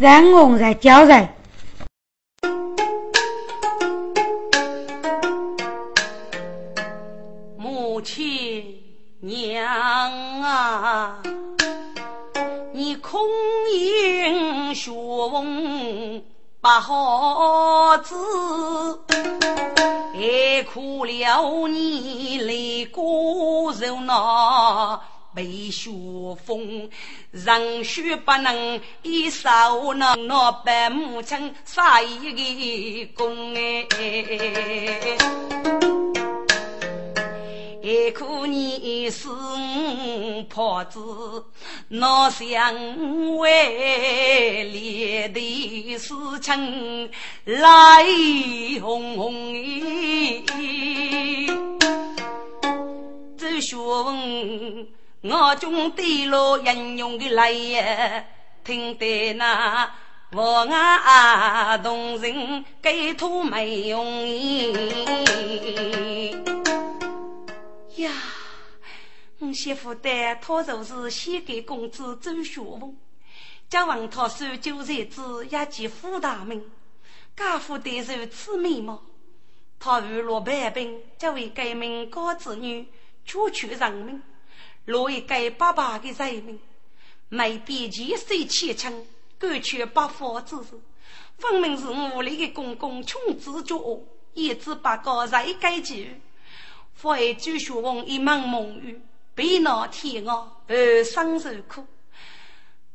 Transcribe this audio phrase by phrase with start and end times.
[0.00, 1.28] 让我在叫人。
[7.58, 8.82] 母亲
[9.20, 9.70] 娘
[10.40, 11.22] 啊，
[12.72, 13.20] 你空
[13.74, 16.22] 饮血红
[16.62, 18.14] 不好子，
[20.14, 25.02] 还苦了你泪过肉闹。
[25.32, 25.88] 被雪
[26.44, 26.90] 封，
[27.30, 29.48] 人血不能一手
[29.94, 33.86] 能拿白母亲杀一个公哎，
[37.82, 39.28] 还可你是
[40.48, 41.00] 婆子，
[41.86, 42.74] 那想
[43.38, 47.10] 为连的事情
[47.44, 48.04] 来
[48.82, 50.42] 哄哄哎，
[53.38, 53.76] 这雪
[55.22, 58.24] 我中对路英勇的来呀，
[58.64, 59.94] 听得那
[60.32, 64.26] 我啊动人给土没用
[67.96, 68.10] 呀！
[69.40, 72.96] 我媳妇的他就是先给公子周学问，
[73.68, 76.64] 家王他手九才子也及富大名，
[77.36, 79.02] 家父的如此美貌，
[79.78, 82.86] 他如落百病，这位改名高子女，
[83.26, 84.22] 处处人命。
[84.86, 86.58] 落一个爸爸的人民，
[87.28, 89.06] 没边际谁前程，
[89.38, 90.80] 敢却不法之事，
[91.38, 94.02] 分明是屋里的公公穷自作，
[94.34, 96.20] 一知八告在该局。
[96.94, 99.00] 父爱朱学翁一门蒙雨，
[99.34, 101.86] 被恼天鹅而生受苦。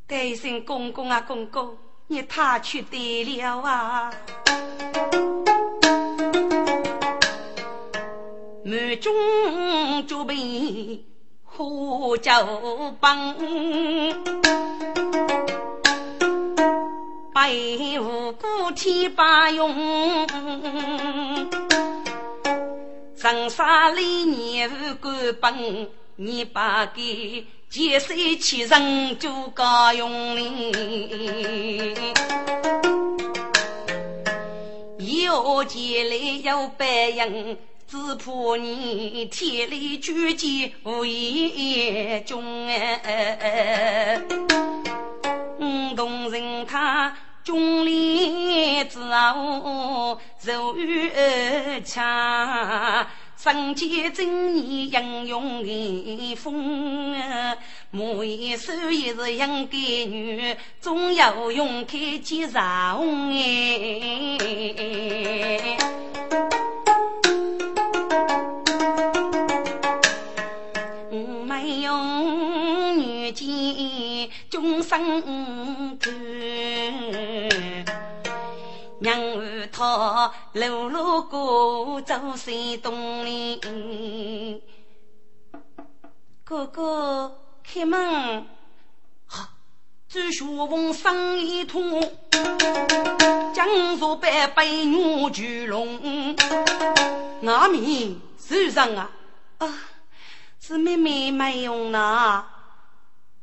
[0.08, 4.14] 担心公公啊公公，你他去得了啊！
[8.64, 11.15] 满中作病。
[11.58, 12.32] 苦酒
[13.00, 13.34] 帮，
[17.34, 17.50] 白
[17.98, 20.28] 无辜天把用，
[23.16, 25.88] 长沙里年无官本，
[26.18, 31.96] 你把给劫色欺人就高用哩，
[35.00, 37.58] 有钱来有白银。
[37.88, 44.20] 只怕你天理举荐无言中哎，
[45.96, 51.12] 同人他中立之后柔与
[51.84, 53.06] 强，
[53.38, 57.16] 身兼正义英勇的风，
[57.92, 64.38] 莫言手也是应该女，总要勇开接上哎。
[74.50, 76.10] 终生苦，
[79.00, 84.64] 娘儿她路路过走山洞里，
[86.46, 88.48] 哥哥开门，
[89.28, 89.50] 哈，
[90.08, 92.02] 朱学峰生一通，
[93.54, 96.34] 江苏百杯女巨龙，
[97.46, 99.12] 阿弥受伤啊，
[99.58, 99.68] 啊，
[100.62, 102.46] 是妹妹没用呢。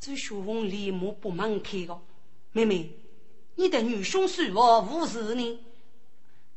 [0.03, 1.97] 周学峰脸目不忙开个，
[2.51, 2.91] 妹妹，
[3.55, 5.61] 你的女兄是我无事呢？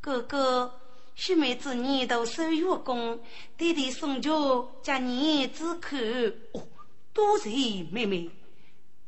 [0.02, 0.82] 哥哥，
[1.14, 3.20] 兄妹子你都手月功，
[3.56, 5.96] 弟弟送酒叫你只口。
[6.54, 6.64] 哦，
[7.14, 8.32] 多谢妹妹。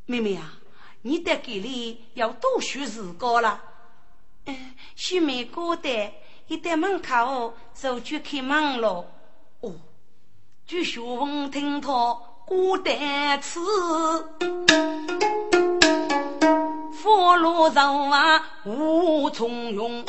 [0.05, 0.59] 妹妹啊，
[1.01, 3.59] 你得给里要多学时光了。
[4.45, 6.13] 嗯，兄妹过得
[6.45, 9.03] 一到门口就去开门了。
[9.61, 9.73] 哦，
[10.67, 12.21] 周学峰听他。
[12.47, 13.59] 孤单此，
[16.93, 20.01] 佛罗上啊无从容。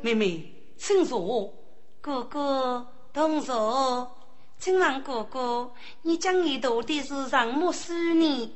[0.00, 1.52] 妹妹，请坐。
[2.00, 4.10] 哥哥，同坐。
[4.58, 5.70] 请问哥哥，
[6.00, 8.50] 你讲你读的是什么书呢？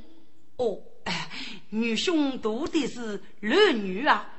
[0.56, 0.78] 哦，
[1.68, 4.30] 女兄读的是《论语》啊。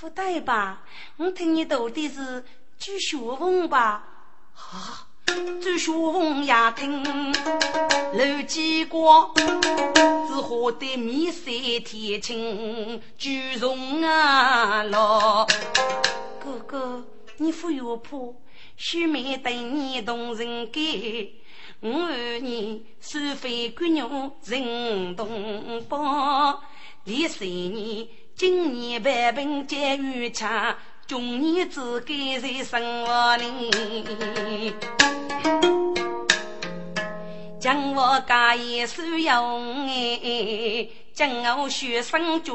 [0.00, 0.82] 不对吧？
[1.18, 2.42] 我听你读的是
[2.78, 4.02] 《朱学问》吧？
[4.56, 5.08] 啊。
[5.26, 7.32] 朱学峰也听
[8.12, 11.50] 楼记过，只好得面色
[11.84, 15.46] 天青，举重啊老
[16.40, 17.04] 哥哥，
[17.38, 18.18] 你不要怕，
[18.76, 20.82] 兄妹对你动人感，
[21.80, 26.62] 我儿你收费姑娘人同胞，
[27.04, 30.76] 历三年今年万病皆愈强。
[31.12, 34.72] 中年子该在生活里，
[37.60, 42.50] 将我家业收用哎，将我学生决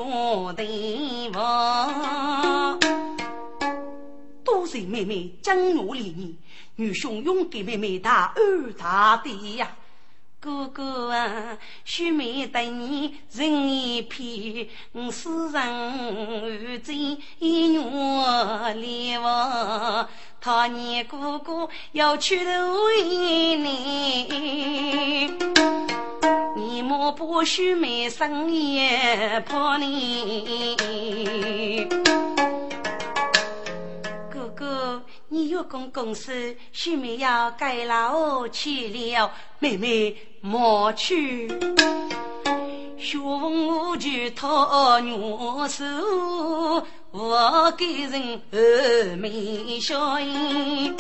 [0.56, 2.80] 定我。
[4.44, 6.33] 多谢妹妹将我怜悯，
[6.77, 9.69] 女兄永给妹妹打二大的呀。
[10.39, 16.81] 哥哥啊，须眉对你人一片，我世人。
[16.81, 20.07] 最愿恋我。
[20.39, 22.51] 他年哥哥要去投
[23.57, 23.66] 你，
[26.56, 30.78] 你莫不须眉生也怕你。
[35.29, 39.29] 你有功公事，须眉要该老去了，
[39.59, 41.50] 妹妹莫去。
[42.97, 45.12] 学问无惧讨女
[45.68, 45.83] 手，
[47.12, 50.95] 我给人峨眉笑颜。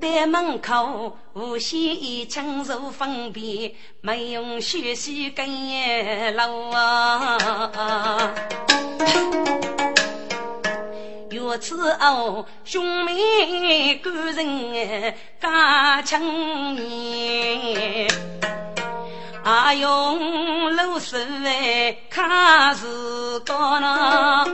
[0.00, 8.34] 在门口无限轻柔分别，没用学习跟老啊。
[11.30, 16.20] 若此后兄妹感人加情
[16.74, 18.08] 绵。
[19.44, 22.84] 阿用露水来看时
[23.46, 24.44] 光呐，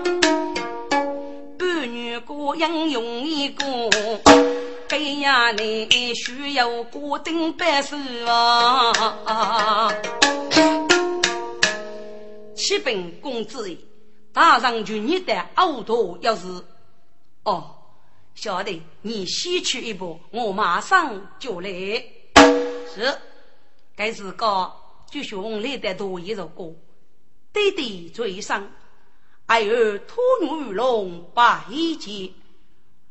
[1.59, 3.65] 半女过英勇一个，
[4.87, 7.97] 给呀你需要过顶百事
[8.27, 9.91] 啊。
[12.55, 13.77] 启禀公子，
[14.37, 16.47] 大上就你的耳朵要是
[17.43, 17.75] 哦，
[18.35, 21.71] 晓得你先去一步，我马上就来。
[22.95, 23.19] 是。
[23.95, 24.71] 该是个
[25.11, 26.75] 就兄来的多一首歌，
[27.51, 28.71] 爹爹最上，
[29.47, 32.31] 儿儿托女龙把一结。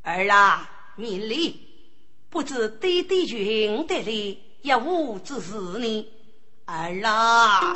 [0.04, 1.60] 儿啊，免礼，
[2.30, 6.08] 不知爹爹君得来，要无之事呢？
[6.66, 7.74] 儿啊，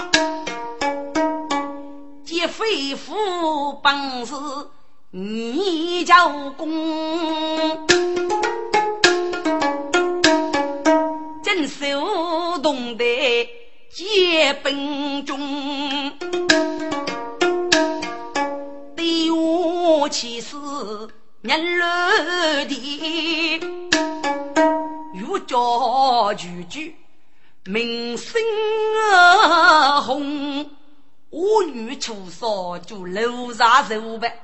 [2.40, 4.34] 接肺腑本事，
[5.12, 7.86] 你教功。
[11.44, 13.04] 镇守东的
[13.92, 15.38] 结本中，
[18.96, 20.56] 对我起誓
[21.42, 21.86] 年老
[22.70, 23.60] 的，
[25.14, 26.96] 欲教句句
[27.66, 28.42] 名声
[30.06, 30.72] 红，
[31.32, 34.40] 我女出少就楼上走呗，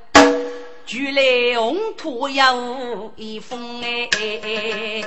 [0.86, 5.04] 举来红土有一封哎。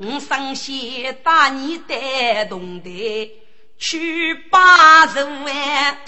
[0.00, 3.30] 我上仙带你带动的
[3.76, 5.98] 去八十万，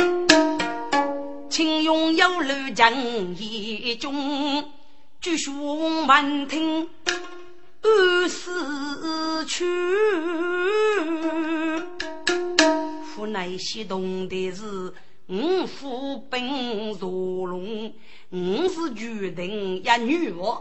[1.50, 2.94] 请用有路将
[3.36, 4.72] 一中，
[5.20, 6.88] 举胸满听
[7.88, 9.64] 二四去。
[13.04, 14.92] 府内西动的是
[15.28, 17.92] 五府本坐龙，
[18.30, 20.60] 我是决定一女娃，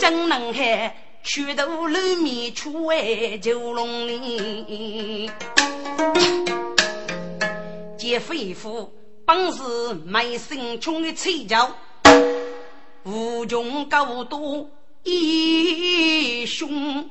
[0.00, 0.96] 真能海。
[1.22, 5.30] 许多楼面出外九龙岭，
[7.98, 8.92] 见飞虎
[9.24, 11.68] 本是卖身穷的吹角，
[13.04, 14.70] 无穷高度
[15.08, 17.08] 一凶，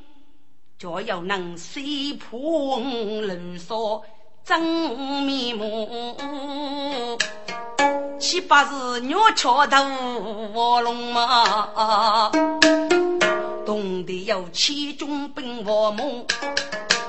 [0.78, 1.80] 就要能识
[2.16, 2.82] 破
[3.26, 4.04] 人说
[4.44, 4.60] 真
[5.24, 7.18] 面目，
[8.20, 9.78] 七八十鸟雀头
[10.54, 12.30] 卧龙马。
[13.66, 16.26] 懂得有七种兵法梦，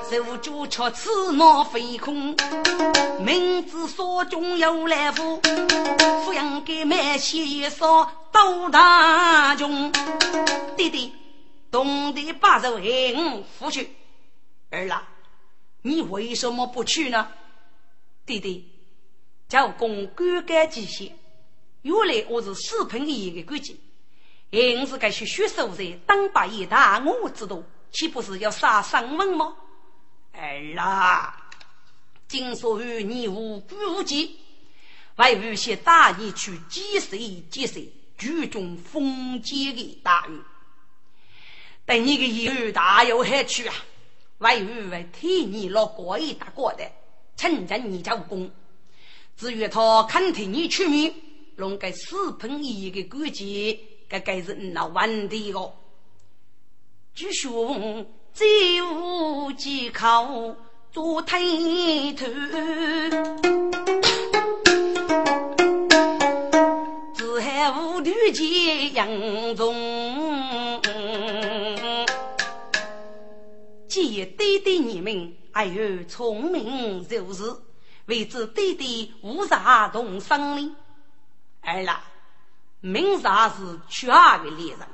[0.09, 2.35] 手脚却刺脑飞空。
[3.19, 9.91] 明知所中有来福，抚养给满血少斗大穷。
[10.77, 11.13] 弟弟，
[11.69, 13.89] 懂得把这为我扶去。
[14.69, 15.07] 儿啦，
[15.81, 17.27] 你为什么不去呢？
[18.25, 18.69] 弟弟，
[19.49, 21.13] 叫公干干几些。
[21.81, 23.79] 原来我是四品一的规矩。
[24.51, 27.61] 硬是该去学手在当把一大，我知道，
[27.91, 29.53] 岂不是要杀上门吗？
[30.37, 31.49] 儿啦，
[32.27, 34.37] 今所与你无辜无忌，
[35.15, 40.39] 为有些大义去击谁击谁，举中封建的大狱。
[41.85, 43.73] 等你个有大有害处啊！
[44.39, 46.87] 为有为替你落过一大过的，
[47.35, 48.51] 趁着你家武功，
[49.35, 51.13] 至于他肯替你出面，
[51.55, 53.79] 弄个四品一的估计。
[54.09, 55.73] 该该是那问题哦。
[57.15, 58.05] 据说
[58.37, 60.55] 最无忌靠
[60.91, 62.27] 做推头，
[67.15, 69.73] 只害无头见杨宗。
[73.87, 77.55] 既对对你们还有聪明柔智，
[78.05, 80.75] 为之弟弟无啥同生呢？
[81.61, 82.03] 儿啦，
[82.81, 83.55] 明啥是
[83.89, 84.87] 缺二的猎人，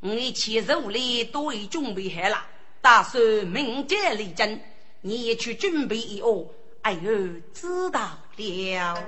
[0.00, 2.44] 你七十五里都已准备好了，
[2.86, 4.60] 打算明天离阵，
[5.00, 6.46] 你也去准备一哦。
[6.82, 7.10] 哎呦，
[7.52, 8.00] 知道
[8.36, 9.04] 了。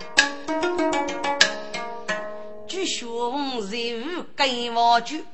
[2.66, 5.24] 据兄日跟我去，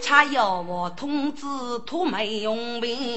[0.00, 1.44] 恰要我通知
[1.84, 3.16] 托梅用兵。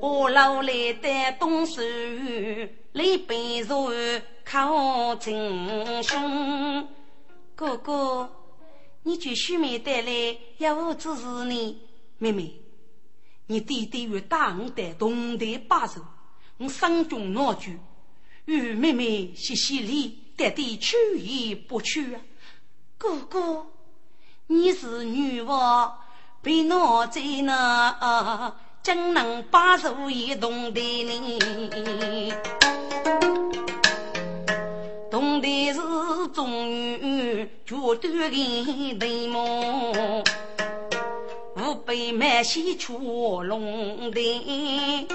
[0.00, 1.82] 我老来的东手，
[2.92, 3.34] 李白
[3.68, 3.90] 如
[4.42, 6.88] 靠真兄。
[7.54, 8.26] 哥哥，
[9.04, 11.78] 你去书妹带来要我支持你，
[12.18, 12.60] 妹妹。
[13.46, 16.00] 你弟弟与大五代同台把守，
[16.58, 17.78] 我伤中闹剧，
[18.44, 22.20] 与妹妹谢谢礼，爹爹去意不去啊？
[22.96, 23.66] 哥哥，
[24.46, 25.98] 你是女娃，
[26.40, 32.32] 被闹在那，怎能把守也同台呢？
[35.12, 35.78] 同台是
[36.32, 40.24] 终于绝对的对梦。
[41.84, 45.06] 被满西出龙的，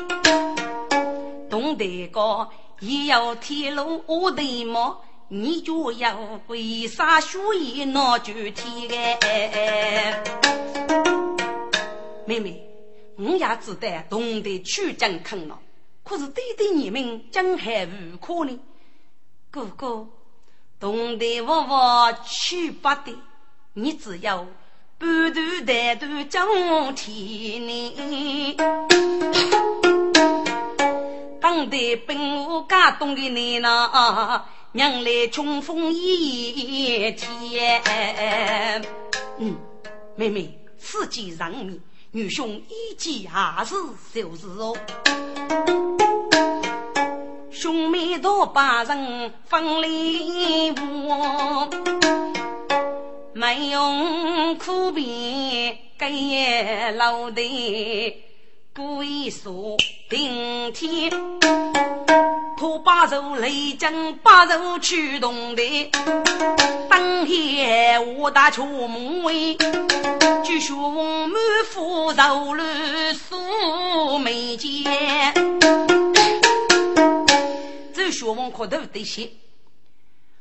[1.49, 2.47] 东台高
[2.79, 5.01] 也要铁路我的么？
[5.29, 8.95] 你就要为啥学一那具体的？
[12.27, 12.69] 妹妹，
[13.17, 15.57] 我也知道东台去真坑了，
[16.03, 18.59] 可是弟弟你们怎还无可呢？
[19.57, 20.07] 哥哥，
[20.79, 23.17] 东台我我去不得，
[23.73, 24.45] 你只要。
[24.99, 26.47] 半途带途江
[26.93, 28.55] 天呢，
[31.41, 38.85] 当代兵务家东的你呐，娘来冲锋一天。
[39.39, 39.55] 嗯，
[40.15, 43.73] 妹妹，此计让命，女兄一见还是
[44.13, 44.75] 小事哦。
[47.59, 50.71] 兄妹多把人分离
[51.07, 51.67] 我。
[53.33, 58.23] 没用苦辩，给老的
[58.75, 59.75] 故意说
[60.07, 61.09] 顶天，
[62.55, 65.91] 托八州雷将八州驱动的，
[66.87, 69.57] 当天我打出门威，
[70.43, 70.91] 据说
[71.27, 71.33] 满
[71.71, 75.33] 腹肉乱素眉间，
[78.17, 79.31] 学问可头得些，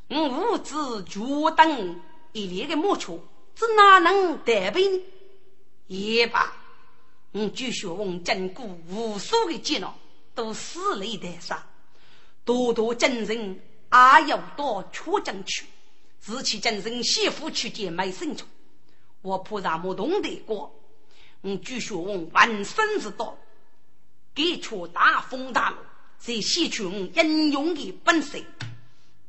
[0.09, 2.01] 五子脚等。
[2.33, 3.19] 一连的木球，
[3.55, 5.03] 这哪能得病？
[5.87, 6.53] 也罢，
[7.33, 9.95] 我据学问经过无数的煎熬，
[10.35, 11.57] 都死里逃生。
[12.45, 15.65] 多多精神也要到出征去，
[16.21, 18.47] 自其精神媳妇去见没生存。
[19.23, 20.79] 我菩萨没懂得过，
[21.41, 23.39] 我据学问万生之道，
[24.35, 25.79] 给出大风大浪，
[26.19, 28.39] 在吸取我英勇的本色。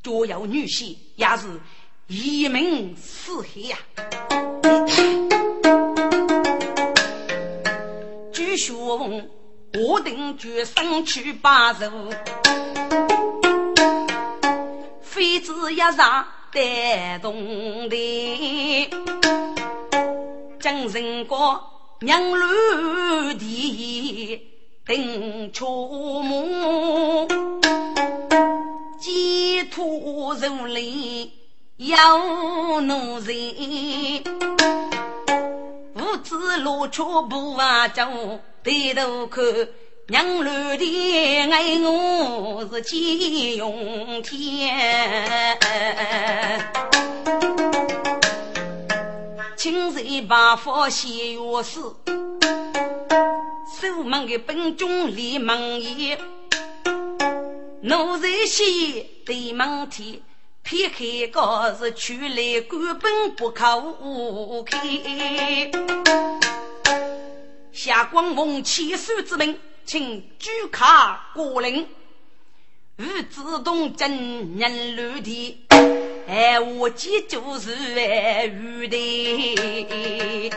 [0.04, 1.60] 若有女婿，也是。
[2.08, 3.78] 一门四海呀！
[8.32, 8.96] 据说
[9.74, 11.92] 我定决生去八州，
[15.02, 18.90] 妃子一上带动的，
[20.62, 21.62] 将人国
[22.00, 24.42] 娘绿的
[24.88, 27.28] 定出门，
[28.98, 29.86] 寄托
[30.34, 31.30] 如林。
[31.76, 33.32] 有奴才，
[35.94, 38.02] 五子落出不啊走，
[38.64, 39.44] 抬头看
[40.08, 45.60] 娘儿的爱我是金用天，
[49.58, 51.80] 亲自把佛写药师，
[53.70, 56.18] 守门的本中立门爷，
[57.82, 60.22] 奴才写对门天。
[60.64, 64.80] 撇开高是去来根本不可无开。
[67.72, 71.88] 下官奉千岁之命，请举卡过令，
[72.98, 75.68] 欲自动进人楼的，
[76.28, 80.52] 哎，我即就是哎玉的。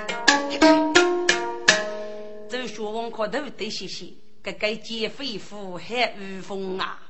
[2.50, 4.06] 这学问可头得些些，
[4.42, 7.00] 个个劫匪夫还无风啊！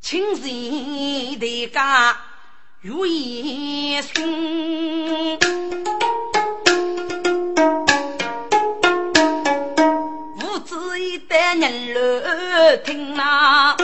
[0.00, 2.16] 亲人的家
[2.80, 5.38] 如一生，
[10.40, 13.76] 无子一代人乐听呐，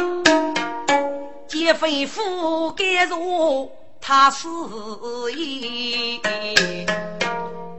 [1.46, 4.48] 劫匪夫该如他死
[5.36, 6.18] 意，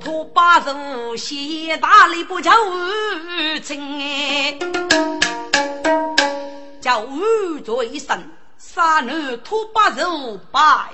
[0.09, 4.57] 托八族谢大礼不叫无情哎，
[6.81, 10.89] 叫无罪神，杀奴托八族拜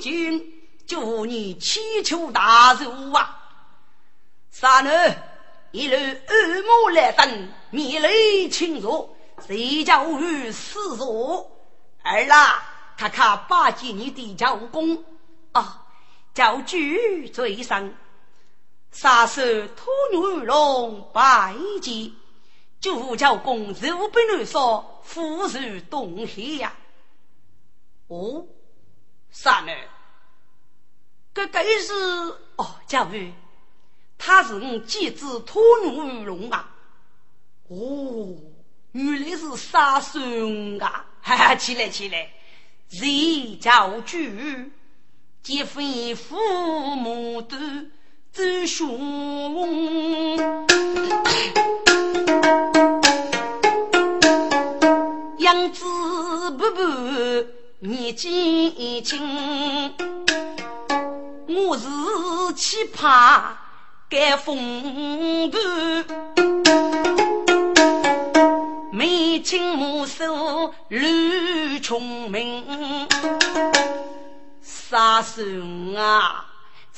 [0.00, 0.40] 君，
[0.86, 3.40] 祝你祈求大寿啊！
[4.52, 4.90] 杀奴
[5.72, 9.16] 一路恶魔来登，面雷侵入，
[9.48, 10.20] 谁叫无
[10.52, 11.50] 死弱？
[12.04, 12.62] 儿啦，
[12.96, 15.02] 看看八戒你的教功
[15.50, 15.86] 啊！
[16.32, 17.92] 叫举嘴上，
[18.92, 22.12] 杀手托女龙拜见，
[22.80, 26.74] 就叫公肉不能说，富如东海呀！
[28.08, 28.46] 哦，
[29.30, 29.72] 啥呢？
[31.32, 31.92] 这该是
[32.56, 33.32] 哦，教育，
[34.18, 36.74] 他是我继子托女龙啊！
[37.68, 38.36] 哦，
[38.92, 40.18] 原来是杀手
[40.80, 41.06] 啊！
[41.22, 42.32] 哈哈，起来起来，
[42.88, 44.72] 谁叫举？
[45.42, 47.56] 结婚父母都
[48.32, 48.88] 走凶，
[55.38, 55.84] 养子
[56.52, 56.80] 不不
[57.80, 59.92] 年纪轻，
[61.48, 63.40] 我是奇葩
[64.08, 65.58] 改风度，
[68.92, 73.08] 眉清目秀绿聪明。
[74.62, 76.46] 杀生啊！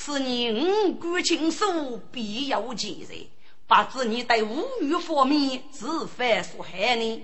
[0.05, 3.29] 是你五官清秀，必有前人，
[3.69, 7.23] 不知你在物欲方面是犯所害呢？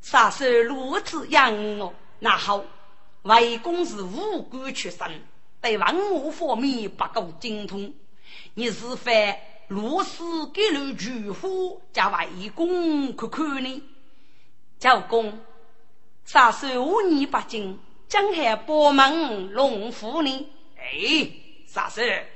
[0.00, 2.64] 杀手如此养我，那好，
[3.24, 5.22] 外公是五官出身，
[5.60, 7.92] 对文武方面不够精通，
[8.54, 9.36] 你是犯
[9.68, 13.82] 如此给路巨虎，叫外公看看呢？
[14.78, 15.38] 教公，
[16.24, 17.78] 杀手五年不进。
[18.08, 20.48] 江海伯门龙虎呢？
[20.76, 21.30] 哎，
[21.72, 22.26] 啥事？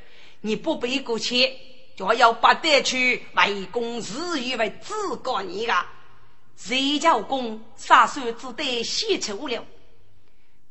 [0.42, 1.56] 你不背过去，
[1.96, 5.90] 就要不得去为公事业为自告你啊！
[6.56, 9.64] 谁叫公杀手只得写出了？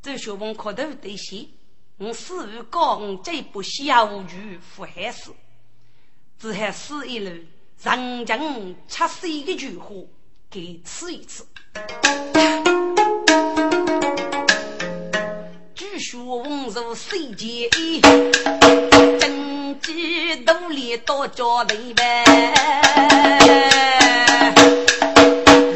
[0.01, 1.47] 周学问可头得谢，
[1.97, 5.31] 我似乎讲这不小于富海事，
[6.39, 7.29] 只还死一路，
[7.81, 9.93] 人将七岁的菊花
[10.49, 11.45] 给吃一次。
[15.99, 17.69] 学文如水间，
[19.19, 22.23] 真机独立到家里呗。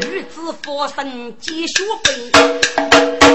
[0.00, 2.14] 女子发生皆学本，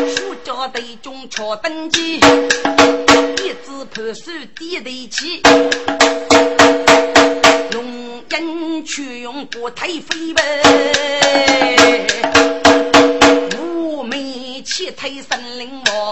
[0.09, 5.41] 书家对中敲登基，一字判书点对起，
[7.71, 10.41] 用人去用不太飞呗。
[14.75, 16.11] 七推森林毛，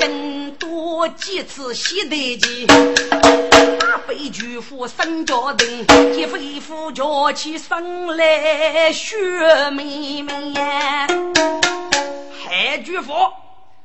[0.00, 9.16] 真多几次洗得机，大悲巨富三家人，一飞夫叫起生来血
[9.70, 11.06] 妹妹呀！
[12.42, 13.12] 海巨富，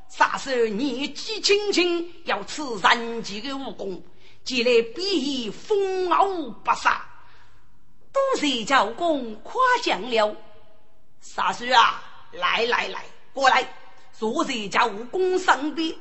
[0.10, 4.02] 杀手年纪轻轻要吃人级的武功，
[4.44, 6.26] 既来比风傲
[6.64, 7.06] 不杀，
[8.12, 10.36] 都是教公夸奖了。
[11.22, 13.06] 杀手啊，来来来！
[13.34, 13.66] 过来，
[14.12, 15.98] 昨日叫武功上的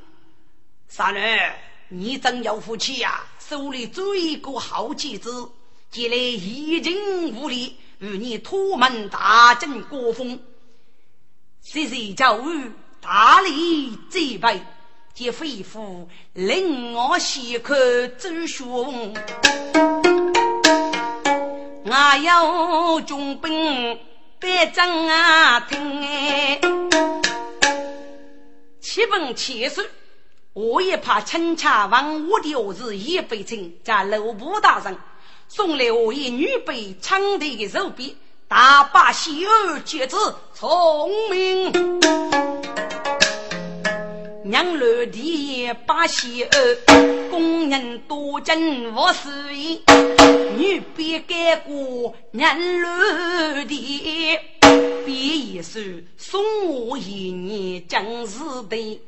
[0.89, 1.55] 三人，
[1.89, 3.25] 你真有福气呀！
[3.39, 5.49] 手里做一个好棋子，
[5.91, 10.41] 借来一尽无力，与你托门大阵过风。
[11.63, 12.45] 谁日叫我
[13.01, 14.61] 大力祭拜，
[15.15, 17.77] 借恢复令我细看
[18.19, 19.15] 周雄。
[21.85, 23.99] 我有重兵，
[24.41, 26.59] 别争啊听哎。
[28.81, 29.83] 七分七书，
[30.55, 34.97] 我也怕陈家王我的儿子叶飞清在楼部大人
[35.47, 38.17] 送来我一女被抢的的手臂，
[38.49, 40.17] 大把喜儿皆知
[40.55, 42.01] 聪明，
[44.51, 46.51] 娘儿的把喜儿
[47.31, 49.81] 工人多真无私意，
[50.59, 54.39] 女别改过娘儿的。
[55.07, 55.79] 别一首
[56.17, 59.01] 送我一年将士的，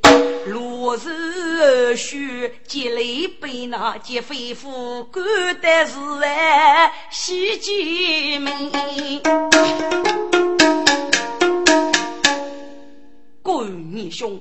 [0.47, 5.25] 落日雪积累被那劫非夫干
[5.61, 8.71] 的是哎喜姐妹。
[13.43, 14.41] 各位兄，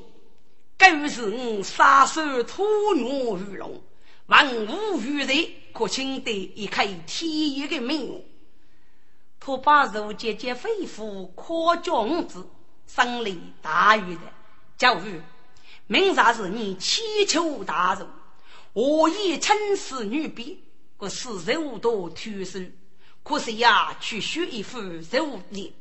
[0.82, 3.80] 狗是我杀手屠牛鱼龙，
[4.26, 8.26] 万物于人，可请得一开天一的名。
[9.39, 12.48] 托把肉姐姐肺腑夸奖子，
[12.88, 14.22] 生理大于的
[14.76, 15.22] 教育，
[15.86, 18.08] 明啥是你祈求大寿，
[18.74, 20.63] 我也亲视女婢，
[20.98, 22.60] 可是肉多突手，
[23.22, 25.72] 可是呀，去学一副肉脸。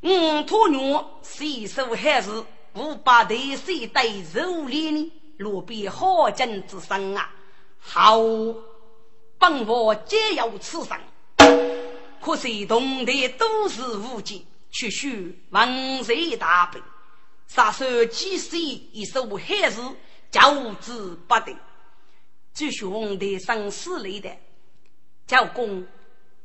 [0.00, 0.78] 我托女
[1.20, 2.30] 随手还是
[2.74, 5.12] 五百对谁带肉脸呢？
[5.38, 7.32] 路边好景之声啊，
[7.78, 8.18] 好，
[9.38, 10.98] 本我皆有此生。
[12.20, 16.80] 可惜同台都是无忌，却须万岁大悲。
[17.46, 19.80] 杀手几岁一手害事，
[20.30, 21.56] 教之不得。
[22.52, 24.30] 据说皇帝生死类的，
[25.26, 25.86] 教公，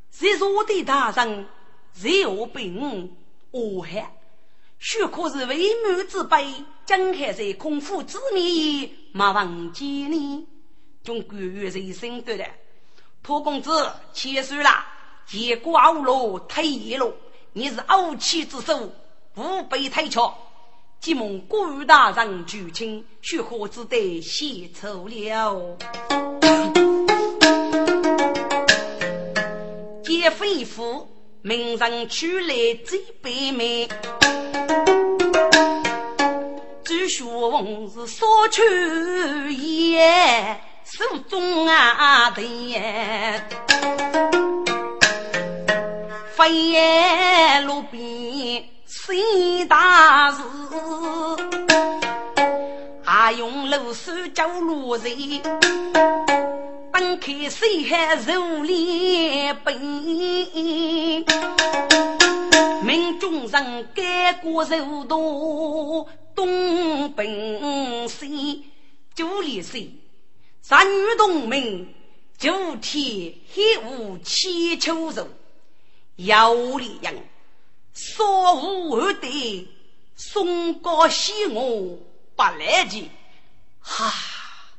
[0.10, 1.46] 谁说的大人，
[1.94, 3.14] 谁我病
[3.52, 4.15] 我害？
[4.88, 6.46] 许可是为母之辈，
[6.86, 10.46] 江海在空腹之年，莫忘记你。
[11.04, 12.46] 中国人生对的，
[13.24, 14.70] 托公子千岁了。
[15.26, 17.12] 结果熬了退了，
[17.54, 18.94] 你是傲气之首，
[19.34, 20.38] 不被推敲。
[21.00, 25.78] 即蒙古大人举亲，须何只得献丑了？
[30.04, 31.10] 劫匪夫，
[31.42, 33.52] 名人取来最悲
[36.86, 36.88] 美。
[36.88, 38.62] 据说是所求
[39.50, 42.42] 也，手中啊的。
[46.36, 50.38] 飞路边行大事，
[53.04, 55.42] 还用露水浇路人，
[56.92, 59.76] 本开水海如脸奔。
[62.84, 68.66] 命中人改过柔多，东奔西，
[69.16, 69.92] 九里水，
[70.62, 71.96] 三女同名，
[72.38, 75.28] 九天黑雾七秋柔。
[76.18, 77.28] 有力人，
[77.94, 79.68] 所无二的
[80.16, 81.98] 松高西我
[82.36, 83.10] 不来及，
[83.82, 84.14] 哈，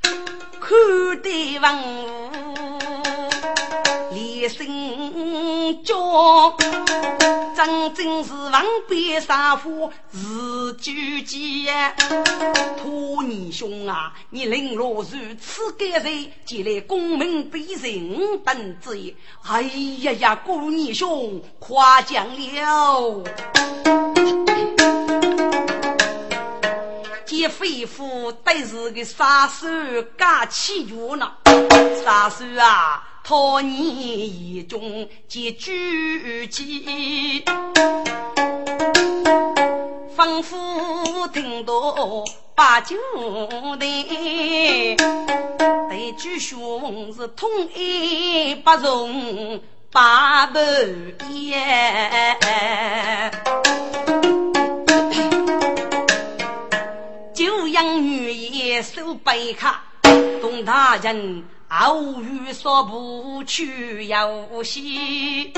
[0.01, 3.16] 看得文
[4.17, 6.57] 连声叫，
[7.55, 11.67] 真正是王边杀夫是举计
[12.79, 19.15] 托你兄啊，你领落如此干脆，既来功名必人等之意。
[19.47, 19.61] 哎
[20.01, 23.23] 呀呀，姑你兄夸奖了。
[27.27, 29.67] 见飞夫得是个杀手，
[30.17, 31.31] 敢欺辱呢？
[32.03, 33.03] 杀手啊！
[33.27, 37.43] 托你一中结举计，
[40.15, 41.75] 仿佛听到
[42.55, 42.95] 八九
[43.81, 44.97] 的，
[45.89, 49.61] 对举兄是同一不容
[49.91, 50.61] 八百
[51.29, 52.39] 言，
[57.35, 59.83] 九阳女也收白卡，
[60.41, 61.43] 董大人。
[61.79, 65.53] 偶遇说不去游戏，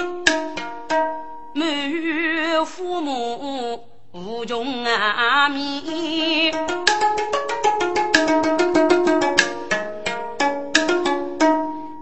[1.55, 6.51] 满父母无穷阿弥，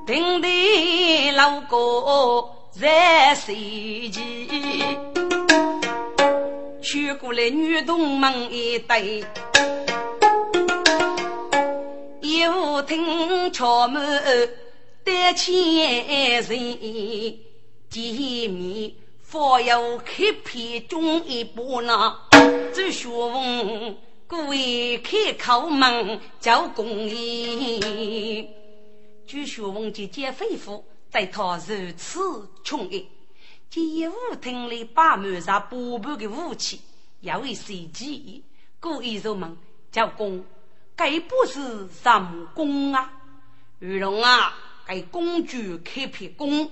[0.07, 3.55] 听得老哥在谁
[4.11, 4.99] 记？
[6.81, 9.23] 娶过来女同门一对。
[12.27, 14.03] 又听敲门，
[15.05, 17.39] 得千人
[17.89, 22.19] 见面，方要开篇中一把呢。
[22.75, 28.49] 周学问，各位开口门叫公义。
[29.27, 33.05] 周学问姐姐吩咐，在他如此穷爱，
[33.71, 36.81] 见舞厅里摆满上八百的武器，
[37.21, 38.43] 要为谁计？
[38.81, 39.57] 故意入门
[39.93, 40.45] 叫公。
[40.97, 43.13] 该不是什公啊？
[43.81, 44.55] 玉龙啊，
[44.87, 46.71] 该公主开辟宫，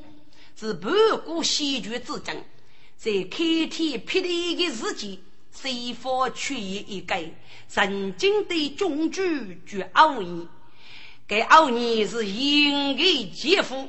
[0.57, 0.91] 是盘
[1.27, 2.43] 古戏剧之争，
[2.97, 5.21] 在开天辟地的时期，
[5.53, 7.15] 谁方出现一个
[7.69, 9.23] 曾经的中主
[9.67, 10.49] 绝傲年？
[11.27, 13.89] 该傲年是应该劫富，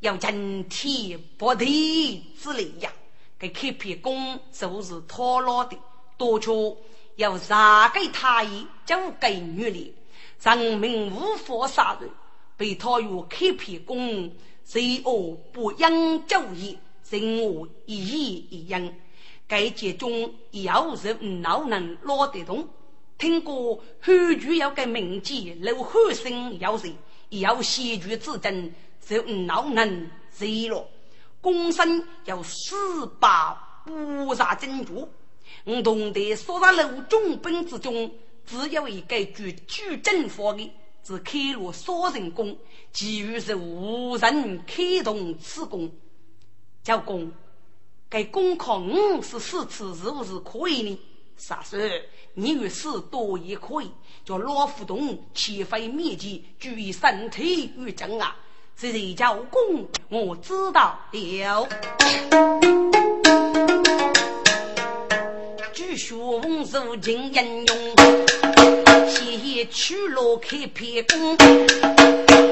[0.00, 2.92] 要惊天不地之类呀！
[3.38, 5.76] 该开辟宫就是套牢的，
[6.16, 6.76] 多求。
[7.18, 9.94] 要杀给他意，交给女的，
[10.40, 12.08] 人民无法杀人，
[12.56, 14.32] 被他用开辟弓，
[14.64, 16.78] 罪恶不应就义，
[17.10, 18.92] 人我一意一样。
[19.48, 22.68] 该节中要是老能拉得动，
[23.18, 26.94] 听过汉剧要给名记，刘汉生要谁？
[27.30, 28.72] 要戏剧之争，
[29.04, 30.86] 就老能谁了？
[31.40, 35.08] 公生要四把乌纱珍珠。
[35.68, 38.10] 我同的所在路中本之中，
[38.46, 40.72] 只有一个具具政法的
[41.04, 42.56] 是开罗杀人工，
[42.90, 45.92] 其余是无人开动此功。
[46.82, 47.30] 教公，
[48.08, 50.98] 该功考五十四次是不是可以呢？
[51.36, 52.08] 啥事？
[52.32, 53.90] 你与事多也可以。
[54.24, 58.34] 叫老虎洞起飞灭迹，注意身体与正啊！
[58.74, 61.68] 这是教公，我知道了。
[65.72, 67.76] 据说文如今应用，
[69.08, 71.36] 先取罗开片工，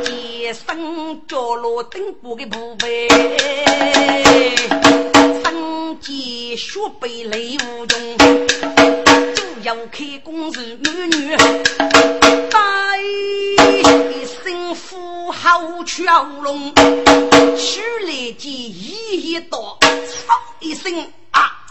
[0.05, 3.09] 接生着罗顶部的部位，
[5.43, 8.17] 生接血背泪无中，
[9.35, 11.37] 主要开工是美女，
[12.51, 13.83] 带一
[14.25, 16.05] 身富豪俏
[16.43, 16.73] 容，
[17.57, 20.07] 取来见一一刀，嗖
[20.61, 20.93] 一声！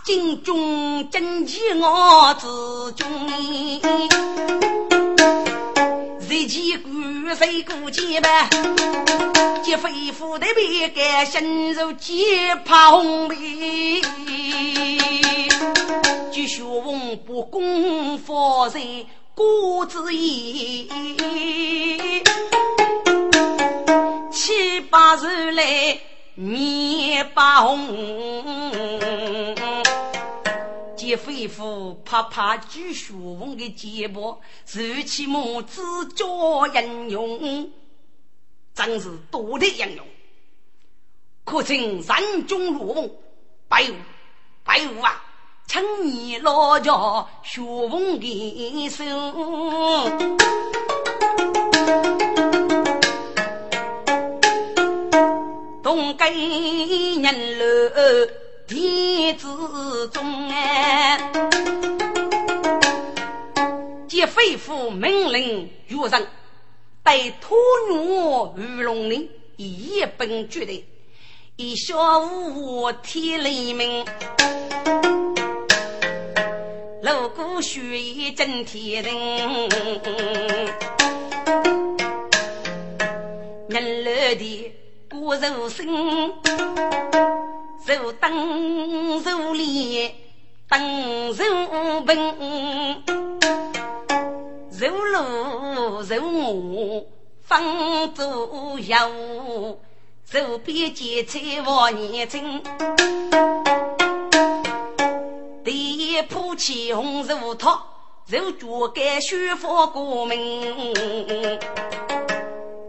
[0.06, 3.28] 金中真气我自中，
[6.20, 6.90] 谁见古
[7.34, 8.48] 谁古剑吧？
[9.64, 14.00] 结肺腑的别干，心如结怕红梅。
[16.32, 18.80] 就学文不功夫在
[19.34, 20.88] 孤子意，
[24.32, 25.98] 七八日来
[26.36, 29.04] 面把红。
[31.16, 35.82] 接肺腑，啪啪举学问的肩膀，竖起拇指
[36.14, 37.72] 教英勇，
[38.74, 40.06] 真是多的英勇。
[41.46, 43.10] 可称山中如翁，
[43.70, 43.94] 白雾
[44.66, 45.24] 白雾啊，
[45.68, 49.06] 请你老家学问的手，
[55.82, 57.24] 东该人
[57.58, 58.45] 了。
[58.68, 59.46] 天之
[60.12, 61.32] 中哎，
[64.08, 66.28] 接肺腑命令岳人，
[67.04, 67.56] 对托
[67.92, 70.84] 女玉龙林一本绝对，
[71.58, 74.04] 一小无天雷鸣，
[77.04, 79.14] 锣鼓血液震天人，
[83.70, 84.74] 人乐的
[85.16, 86.34] 鼓柔声。
[87.86, 90.12] 手灯手里
[90.68, 91.44] 灯手
[92.06, 92.18] 本，
[94.72, 97.06] 手路手我
[97.44, 99.80] 方左右，
[100.26, 102.62] 手边剪彩望年轻，
[105.64, 107.86] 第一铺起红手套，
[108.28, 110.36] 手脚盖雪花过门，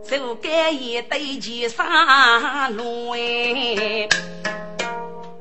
[0.08, 4.08] 手盖一对金沙路哎。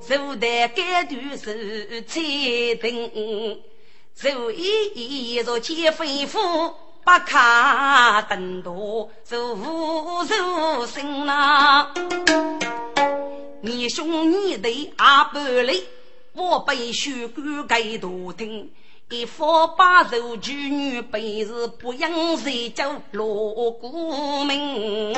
[0.01, 2.21] 手戴盖头是彩
[2.81, 3.59] 灯，
[4.15, 6.73] 手一着接飞虎，
[7.03, 11.91] 把卡等多，手扶手伸呐。
[13.61, 15.83] 你兄你弟阿不累，
[16.33, 18.71] 我背书干盖多听，
[19.09, 25.13] 一夫把手举女本事不养谁叫锣鼓鸣。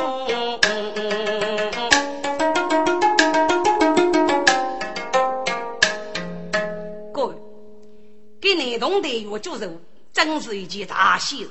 [8.42, 9.72] 给内同的岳教授，
[10.12, 11.50] 真是一件大喜事。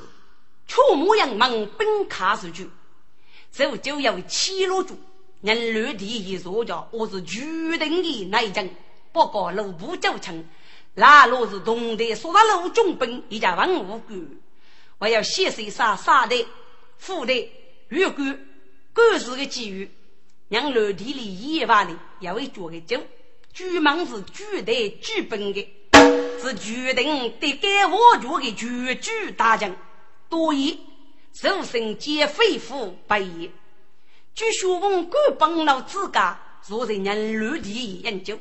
[0.67, 2.69] 触目仰望，本卡出去，
[3.51, 4.95] 这就要七落住。
[5.41, 7.41] 人绿地一说叫我是决
[7.79, 8.69] 定的内政，
[9.13, 10.47] 不过路不就成。
[10.97, 14.29] 那若是同的说他路中本，一家文武官，
[14.99, 16.47] 我要谢谁杀杀的、
[16.99, 17.51] 副的、
[17.89, 18.47] 越官，
[18.93, 19.91] 各是个机遇。
[20.49, 23.01] 让绿地里一万的要会做个酒，
[23.53, 25.73] 举门是举的举本的。
[26.39, 29.75] 是决定得该我国的绝举大将，
[30.29, 30.79] 多疑，
[31.33, 33.51] 受身皆肺腑不义。
[34.35, 38.39] 据说文官帮老自家做人人绿地研究，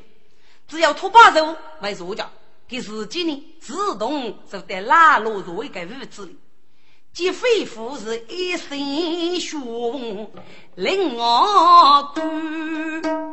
[0.68, 2.30] 只要托把手为作家，
[2.68, 6.36] 给自己呢自动就得拉落入一个屋子里。
[7.12, 10.28] 即肺腑是一身血文，
[10.74, 13.26] 令我干。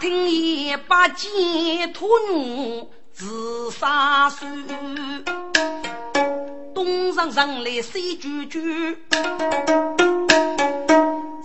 [0.00, 4.46] 听一把剑托女自杀手，
[6.74, 8.96] 东上上来谁句句？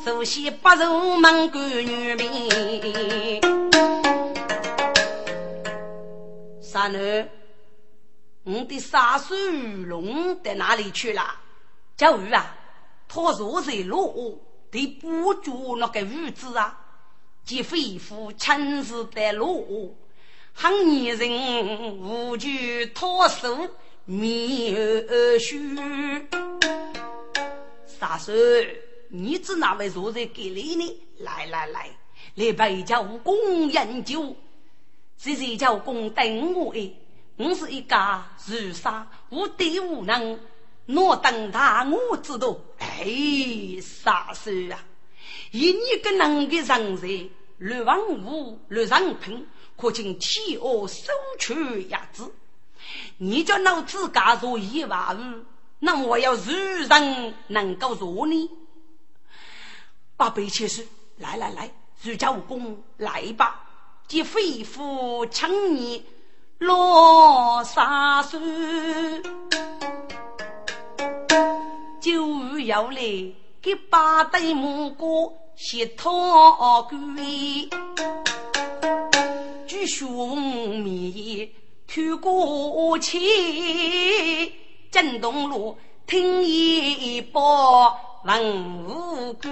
[0.05, 3.41] 首先不入门关女兵，
[6.61, 7.27] 三儿，
[8.43, 9.33] 我的杀手
[9.87, 11.23] 龙在哪里去了？
[11.97, 12.55] 小鱼啊，
[13.07, 16.79] 他若在路，得不住那个屋子啊。
[17.43, 19.97] 即肺腑亲自的路，
[20.53, 23.57] 恨女人无惧脱手
[24.05, 24.75] 面
[25.39, 25.75] 须。
[27.87, 28.31] 三叔，
[29.09, 31.01] 你指哪位坐在给里呢？
[31.17, 31.89] 来来来，
[32.35, 34.35] 来陪教公饮酒。
[35.17, 36.91] 谁谁叫公等我哎？
[37.37, 40.39] 我是一家如沙，无敌无能。
[40.87, 42.57] 我等他，我知道。
[42.77, 43.05] 哎，
[43.81, 44.83] 傻叔啊！
[45.51, 52.31] 以你个能的人才，六王武，乱上品，可请天下收取鸭子。
[53.17, 55.43] 你叫老子干做一万五，
[55.79, 58.49] 那我要如人能够做呢？
[60.17, 61.69] 八百七十，来来来，
[62.01, 63.67] 如家武功来吧！
[64.07, 66.05] 即肺腑强你
[66.59, 68.39] 落沙水。
[71.99, 73.01] 就要来
[73.61, 77.67] 给八对母哥写讨归，
[79.67, 81.53] 举兄妹
[81.87, 83.19] 推过去，
[84.89, 89.51] 震动路听一报问无归。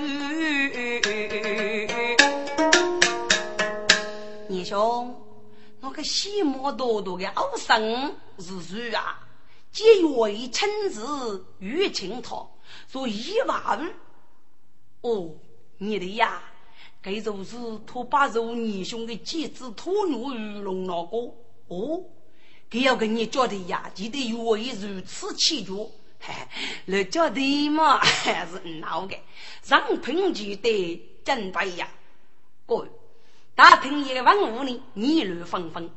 [4.49, 5.15] 二兄，
[5.79, 9.19] 那个西莫多多的奥生是谁啊？
[9.71, 12.49] 借为亲自与情讨，
[12.88, 13.93] 说一万
[15.01, 15.29] 哦，
[15.77, 16.41] 你的呀，
[16.99, 17.55] 该就是
[17.86, 21.17] 托把肉二兄的妻子托女玉龙那个
[21.67, 22.03] 哦，
[22.71, 25.91] 该要跟你交的呀，记得愿意如此祈求，
[26.25, 26.47] 嗨，
[26.86, 29.19] 那交的嘛还是闹的，
[29.62, 31.89] 上品就得真对呀。
[32.65, 32.88] 各位，
[33.55, 35.91] 大听一万五呢，议论纷纷，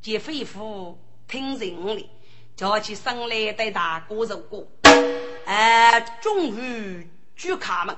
[0.00, 2.08] 皆恢复听人的。
[2.54, 4.68] 叫起生来对大哥如过，
[5.46, 7.96] 哎，终于举卡们，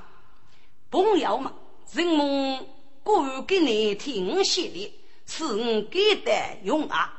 [0.91, 1.53] 朋友们，
[1.93, 2.67] 人们
[3.03, 4.91] 过给你听系列，
[5.27, 7.13] 是我给的用啊，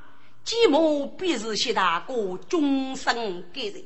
[0.43, 3.83] 寂寞必是谢大哥终生给人，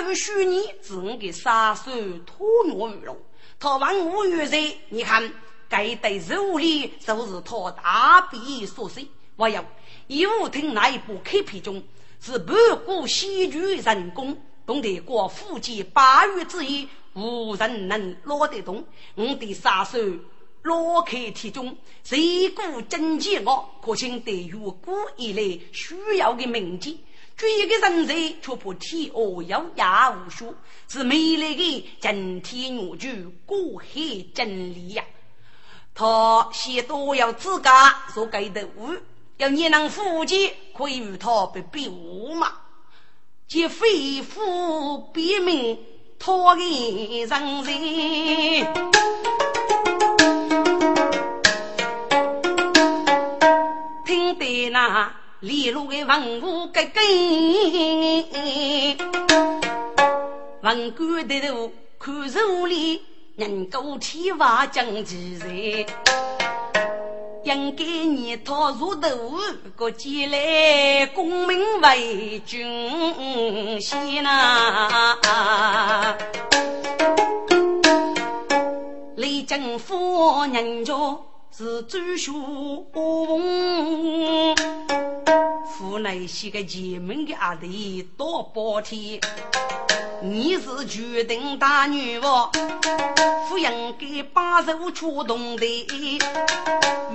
[0.00, 1.90] 狗许你是我的杀手
[2.26, 3.16] 托诺玉龙，
[3.60, 5.32] 他万无一失，你看
[5.68, 9.64] 该对手里就是他大笔所写，我要
[10.06, 11.82] 义务听那一部 K P 中。
[12.20, 12.54] 是盘
[12.86, 18.84] 古戏剧人工，懂得过福建八月之夜，无人能捞得动。
[19.16, 19.98] 我的杀手
[20.62, 23.68] 拉开天中，谁故真见我？
[23.82, 27.00] 可请对于古以来需要的铭记。
[27.36, 29.12] 追一个人才，却怕天下
[29.48, 30.54] 要压无数，
[30.88, 33.86] 是美丽的整天女剧，过海
[34.34, 35.04] 真理呀！
[35.94, 38.94] 他先都要自家所给的物。
[39.38, 42.52] 要你能付钱，可以与他被比武嘛？
[43.48, 45.78] 借肺腑别名，
[46.18, 46.62] 托给
[47.24, 47.66] 人人。
[54.06, 57.00] 听得那李路的文武格格，
[60.62, 63.02] 文官的头看手里，
[63.34, 65.84] 能够提拔将其人。
[67.42, 69.08] 应该你套入头，
[69.74, 76.16] 个进来功名为君先呐。
[79.16, 80.94] 雷政府人家
[81.50, 82.30] 是周学
[82.94, 84.54] 问，
[85.72, 89.18] 府内是个前门的阿弟多包天。
[90.22, 92.52] 你是决定大女王，
[93.48, 95.86] 不应该把手出动的。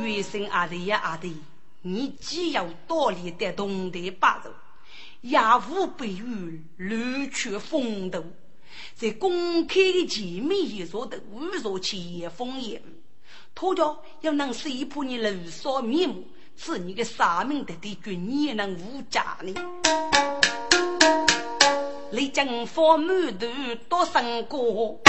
[0.02, 1.38] 原生阿弟呀阿弟，
[1.84, 4.52] 你既要道理的懂得把手，
[5.22, 5.40] 也
[5.70, 8.24] 无不与乱却风头，
[8.96, 12.82] 在公开的前面一说的侮辱起风言，
[13.54, 16.26] 他家要能识破你庐山面目，
[16.60, 19.54] 是你个杀命的的军，你能无假呢？
[22.12, 23.48] 雷将方满头
[23.88, 25.00] 多生过，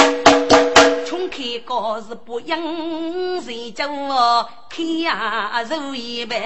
[1.07, 6.39] 穷开高是不应，谁叫我开呀如一般？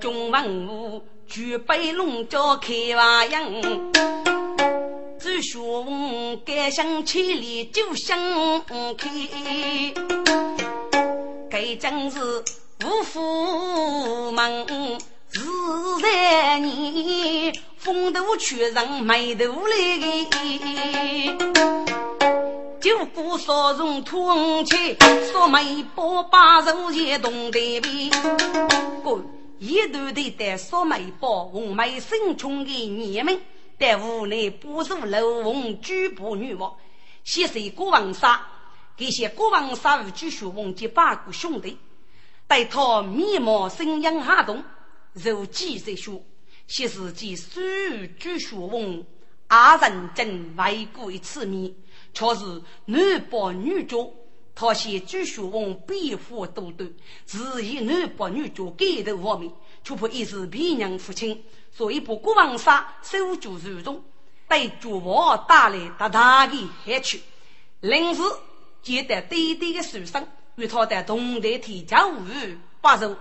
[0.00, 3.44] 中文武举杯龙角开花样，
[5.22, 8.18] 只兄该想千里就想
[8.96, 9.08] 开，
[11.48, 12.18] 该真是
[12.84, 14.66] 无福门。
[15.28, 15.40] 自
[16.02, 21.36] 然你风度却人眉头来，
[22.80, 24.96] 就顾少容土五七，
[25.30, 28.10] 说眉包把手也懂得比。
[29.04, 29.24] 哥，
[29.60, 33.40] 一头的带说眉包红眉生穷的年们，
[33.82, 36.72] 在屋内不住楼红举步女王，
[37.24, 38.46] 携手过王沙，
[38.96, 41.76] 这些国王杀无举学问及八股兄弟，
[42.46, 44.62] 待他面貌声音哈动，
[45.14, 46.24] 如记在书，
[46.68, 47.60] 昔日即属
[48.20, 49.04] 举学问，
[49.48, 51.74] 二人正为过一次面，
[52.14, 54.08] 却是男扮女装。
[54.54, 56.88] 他先举学问，变化多端，
[57.24, 59.52] 自以男扮女装改头方面，
[59.84, 64.02] 却怕一时别人父亲，所以把国王杀收住手中，
[64.48, 67.18] 对主王带来大大的害处。
[67.80, 68.22] 临时
[68.82, 70.26] 接待弟弟的书生，
[70.56, 72.24] 与他在同台提交无
[72.80, 73.16] 不受，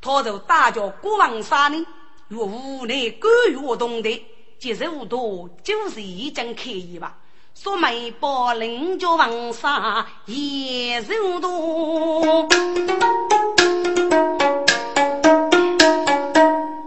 [0.00, 1.86] 他就大叫国王杀呢，
[2.28, 4.20] 若无奈甘愿同台，
[4.58, 7.18] 接受多就是一阵可以吧。
[7.54, 12.48] 说媒婆领着王杀也受多，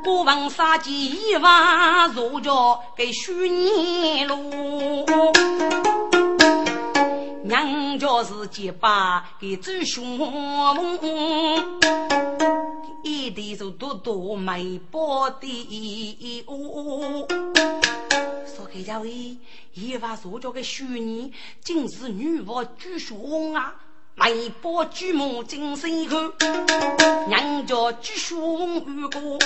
[0.07, 5.05] 国王杀几万入着给虚拟路，
[7.43, 10.17] 娘家是结巴给走凶，
[13.03, 17.27] 一地就多多媒婆的哦。
[18.45, 19.35] 说给家位，
[19.73, 23.75] 一发所教的虚拟，竟是女娲举雄啊！
[24.19, 26.17] 媒婆举目精神口，
[27.27, 29.37] 娘家举雄遇过，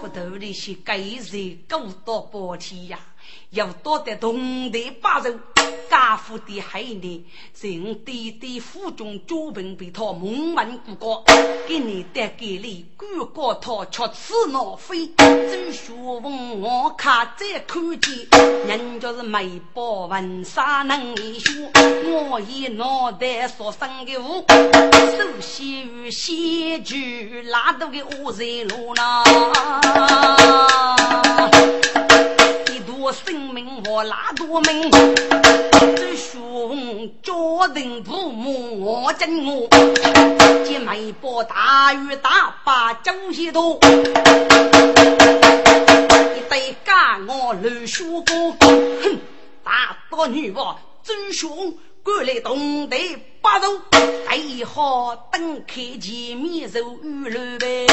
[0.00, 3.00] 可头里些盖人勾到半天呀！
[3.50, 5.34] 要多得同台把肉，
[5.88, 7.22] 家父的孩子，
[7.60, 11.24] 人弟弟府中脚本被他蒙瞒过过，
[11.66, 15.08] 给你带给你官告他却此恼非。
[15.16, 18.28] 周学问我看再看见，
[18.68, 21.68] 人家是媒婆文啥能一说，
[22.30, 29.24] 我以脑袋所生的物，首先与先去拉到个恶人路呢。
[33.10, 34.88] 我生命我拉多命，
[35.96, 37.32] 这兄家
[37.74, 39.68] 庭父母我真我，
[40.64, 43.80] 姐妹把大鱼大把酒些多，
[46.36, 49.18] 一对干我流血过，哼，
[49.64, 52.96] 大多女娃真凶过来东台
[53.42, 53.80] 八路，
[54.28, 57.86] 最好等开前面受雨露呗。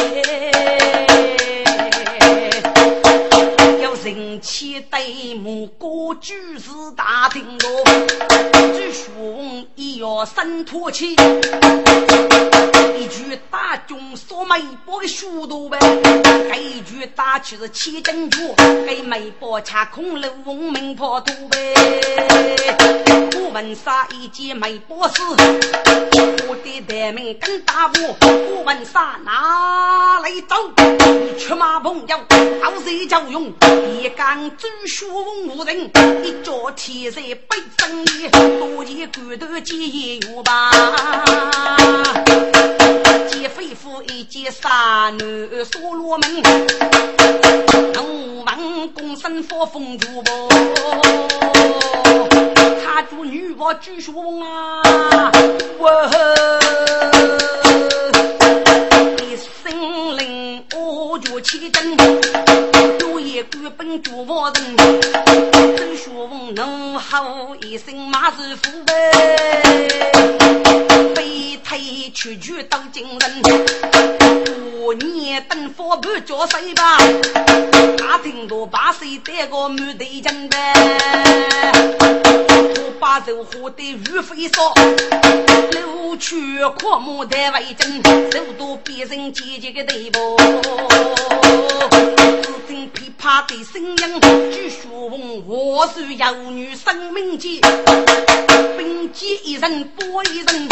[4.08, 7.84] 人气对目，过举是大听罗，
[8.74, 11.12] 举雄一要生脱气。
[12.98, 15.78] 一句大军说媒婆的速度呗，
[16.58, 18.38] 一句打去是千真脚，
[18.86, 21.74] 给媒婆掐空了文明破肚呗。
[23.36, 25.22] 我问啥一见媒婆死，
[26.48, 28.16] 我的大名更大我。
[28.22, 30.56] 我问啥哪里走？
[30.78, 32.18] 你出马朋友，
[32.62, 33.52] 好谁教用？
[34.00, 35.90] 一杆走学无人，
[36.24, 39.80] 一脚踢在背上里，多见骨头见
[40.20, 40.70] 肉吧。
[43.28, 45.20] 见飞虎一见杀男
[45.66, 46.44] 所罗门，
[47.94, 50.48] 能王公身发风烛不？
[52.86, 55.32] 他做女王举学问啊，
[55.80, 55.90] 哇！
[61.18, 61.98] 我就起阵。
[63.20, 64.64] 一官本主王人，
[65.76, 68.94] 周学问怒吼一声马师傅呗，
[71.16, 73.42] 被推出去当金人，
[74.88, 76.98] 过年等佛不叫谁吧，
[77.98, 80.74] 大厅多把谁带个满头金呗，
[82.00, 84.74] 我把这火的如飞烧，
[85.72, 90.38] 流去阔木台为证，走到别人姐姐的地步。
[92.94, 94.22] 噼啪的声音，
[94.54, 95.12] 据说
[95.46, 97.60] 我是妖女生命剑，
[98.78, 100.70] 并肩一人拨一人，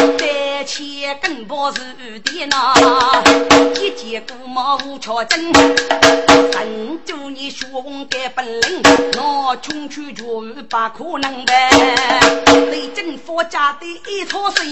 [0.00, 1.80] 三千根宝是
[2.20, 2.74] 的呐，
[3.80, 5.52] 一件古毛无巧真，
[6.52, 8.80] 神州你学问的本领，
[9.12, 11.70] 那穷去绝不可能呗。
[12.70, 14.66] 雷震佛家的一套水，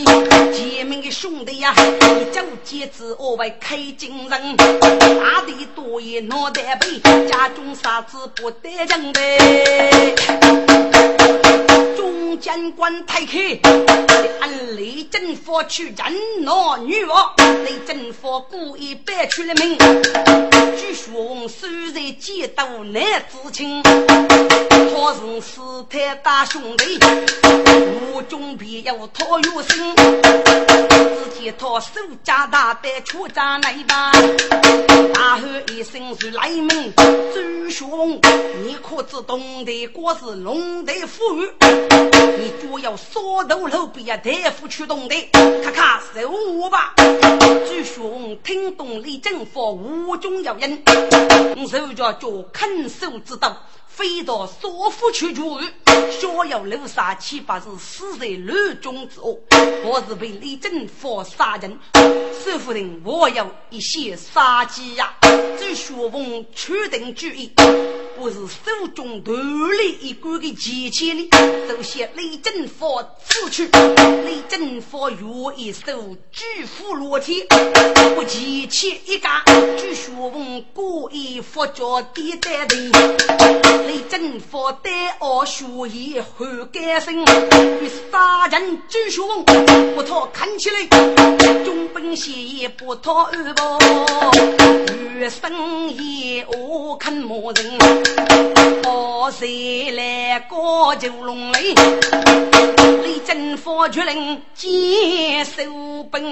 [0.53, 6.79] 结命的兄弟呀，一脚截子我为开金人，大地多也脑袋。
[7.29, 10.15] 家中啥子不得人呗？
[12.29, 13.59] 中监官太开，
[14.41, 19.79] 按雷震佛去人闹女娃，雷震佛故意摆出了名，
[20.77, 25.59] 据说虽然见到难知情，他是师
[25.89, 26.99] 太大兄弟，
[28.13, 34.13] 我中必有他有心，只见他手家大板出战来吧，
[35.15, 36.93] 大喝一声是来命。
[36.95, 38.21] 周兄，
[38.65, 41.49] 你可知东的国是龙的富裕？
[42.39, 45.29] 你就叫扫头路边大夫出动的，
[45.63, 46.95] 看看受我吧。
[46.97, 50.83] 朱雄听懂李正福无中有因，
[51.69, 53.57] 手脚脚肯手之道。
[53.87, 55.59] 飞到少妇去住，
[56.21, 59.37] 逍遥楼上岂不是死在乱中之恶？
[59.83, 61.77] 我是被李正福杀人，
[62.33, 65.13] 师夫人，我有一些杀机呀！
[65.59, 67.51] 这学问确定主意，
[68.19, 71.31] 不是手中夺了一杆的机器里，
[71.69, 73.67] 就写李正福此去。
[74.27, 77.47] 李正福若一手巨斧落天，
[78.17, 79.45] 我机器一架，
[79.77, 82.93] 据学问故意佛教地带人。
[83.87, 89.45] 李正福带我学艺换改生，与杀人追凶，
[89.95, 90.85] 不讨看起来，
[91.65, 93.79] 中本邪也不讨二报，
[94.93, 97.79] 余生也我看魔人，
[98.85, 101.75] 我谁来高九龙雷？
[103.03, 105.63] 李正福决定接手
[106.11, 106.23] 本，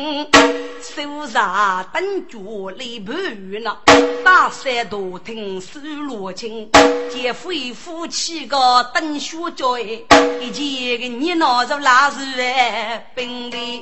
[0.80, 3.76] 手上等住李不语呢，
[4.24, 6.70] 大山多听思罗情，
[7.10, 7.46] 姐夫。
[7.46, 8.56] 为夫妻个
[8.92, 10.04] 等学教一
[10.52, 13.80] 见个你拿着拉住哎，本领。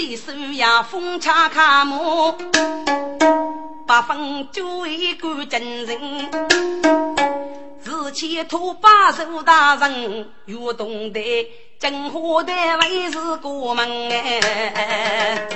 [0.00, 2.34] 谁手呀风茶卡木，
[3.86, 4.48] 八分
[4.86, 6.30] 一个真人，
[7.82, 15.48] 自前土八手大人，又懂得真火的为是过门哎。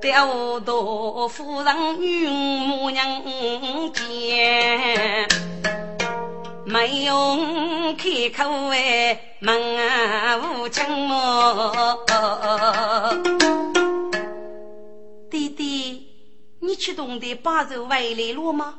[0.00, 3.04] 雕多夫人与母娘
[3.92, 5.28] 见，
[6.74, 12.04] 没用开口哎，门无情么？
[15.30, 16.08] 弟弟，
[16.58, 18.74] 你去懂得把肉回来了吗？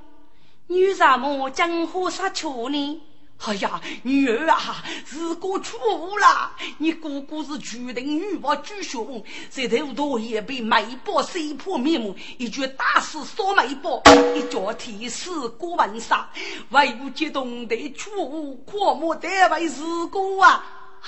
[0.68, 3.02] 女什么江湖杀球呢？
[3.38, 14.02] 哎呀，女儿啊，如果出屋了，你姑姑是决定欲把巨凶，这头多也被媒婆撕破面目，一句打死扫媒婆，
[14.36, 16.28] 一脚踢死郭文杀，
[16.70, 20.66] 为吾激动的出屋，阔莫得为事故啊！
[21.02, 21.08] 啊！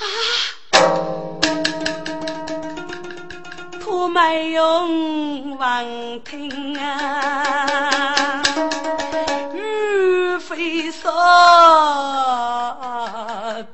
[3.81, 8.43] 托没用王听啊！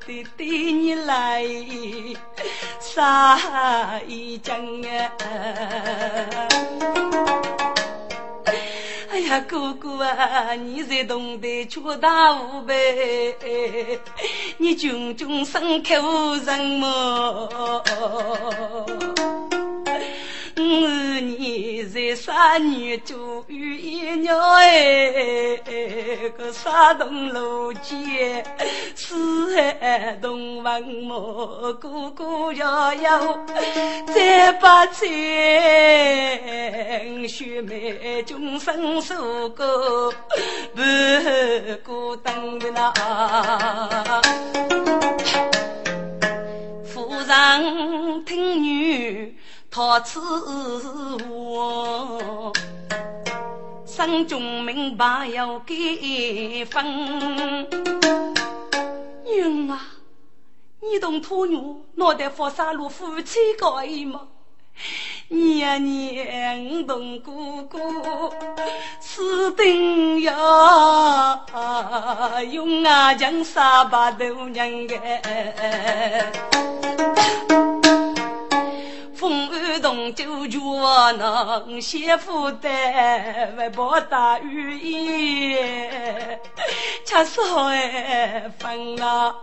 [0.06, 1.44] 弟弟你来
[2.80, 4.98] 杀一将啊！
[9.10, 13.36] 哎呀，哥哥啊，你在东北出大雾呗？
[14.58, 15.94] 你炯炯生口
[16.44, 17.82] 人么？
[20.56, 20.62] 我
[21.20, 25.56] 你在啥女做一鸟哎？
[26.38, 28.44] 个山东路街，
[28.94, 33.44] 四海东王莫哥哥要要
[34.14, 35.08] 再把钱，
[37.28, 40.12] 学妹终生受过
[40.72, 40.80] 不
[41.84, 42.92] 孤单的那
[46.84, 49.36] 夫人听女。
[49.76, 50.20] 他此
[51.28, 52.52] 我，
[53.84, 57.66] 心中明白要给分。
[59.24, 59.80] 娘啊，
[60.80, 61.60] 你同托女
[61.96, 64.20] 脑袋发啥路夫妻高义吗？
[65.26, 67.32] 你呀你同哥
[67.64, 67.80] 哥
[69.00, 71.44] 死定要
[72.48, 74.94] 用啊将沙把头娘个。
[79.24, 80.58] 风雨同酒绝
[81.16, 82.68] 能媳妇的
[83.56, 86.38] 外婆大雨夜，
[87.06, 89.34] 恰少哎分啊！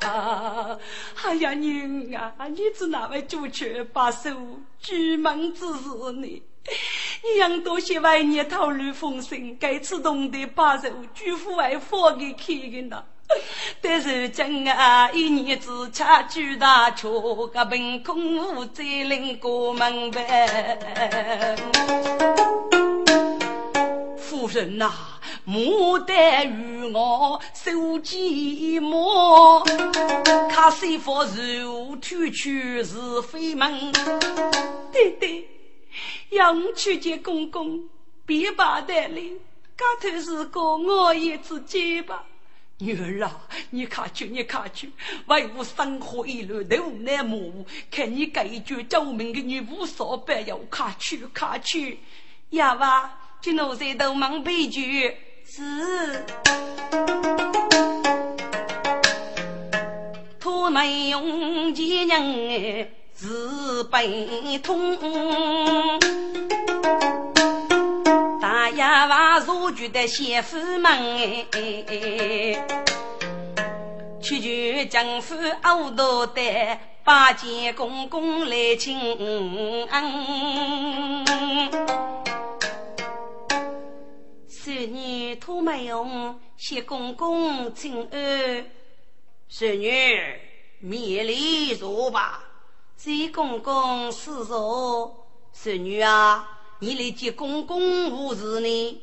[1.24, 4.30] 哎呀娘啊，你是哪位主角把手
[4.80, 6.44] 举门之事呢？
[7.24, 13.04] 你让多些为你讨论风声，该次懂得把手举父外放给开的呢？
[13.82, 21.58] 但是今啊，一年只吃巨大吃个凭空无再领过门呗。
[24.18, 24.92] 夫人呐，
[25.48, 29.64] 牡丹与我手寂寞，
[30.50, 33.92] 看谁佛如推去是非门。
[34.92, 35.48] 对对，
[36.30, 37.84] 杨去见公公，
[38.26, 39.22] 别把带来，
[39.76, 42.24] 刚头是个我也之间吧。
[42.82, 44.92] 女儿啊，你卡去你卡去，
[45.28, 47.18] 为我生活一路都无奈，
[47.92, 52.00] 看你解决救命的女巫说不要卡去卡去，
[52.50, 55.16] 呀娃，今我在都忙悲剧，
[55.46, 56.26] 是，
[60.40, 64.98] 托没用钱人是悲痛。
[68.62, 71.48] 大爷娃入局的媳妇们，
[74.22, 79.00] 去求政府欧多的八戒公公来请
[79.90, 81.26] 恩。
[84.48, 88.66] 孙女托没用，谢公公请安。
[89.50, 89.90] 孙女
[90.82, 92.44] 免礼坐吧。
[92.96, 95.26] 谢公公施坐。
[95.52, 96.60] 孙女啊。
[96.84, 99.02] 你来接公公无事呢？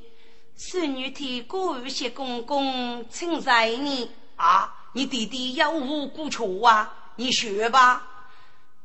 [0.56, 4.74] 孙女替过谢公公请在你啊！
[4.94, 7.12] 你弟弟有无过错啊？
[7.14, 8.04] 你学吧，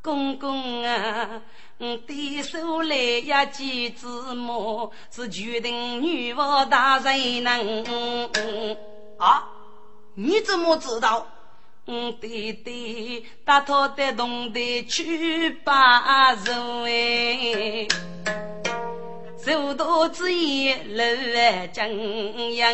[0.03, 1.41] 公公啊！
[1.79, 8.29] 我的手来呀，几字母是决定女王大人能
[9.17, 9.49] 啊？
[10.13, 11.25] 你怎么知道？
[11.85, 17.87] 我弟弟打他的动的去把肉哎。
[19.45, 21.03] 走到之夜楼
[21.73, 22.73] 正阳，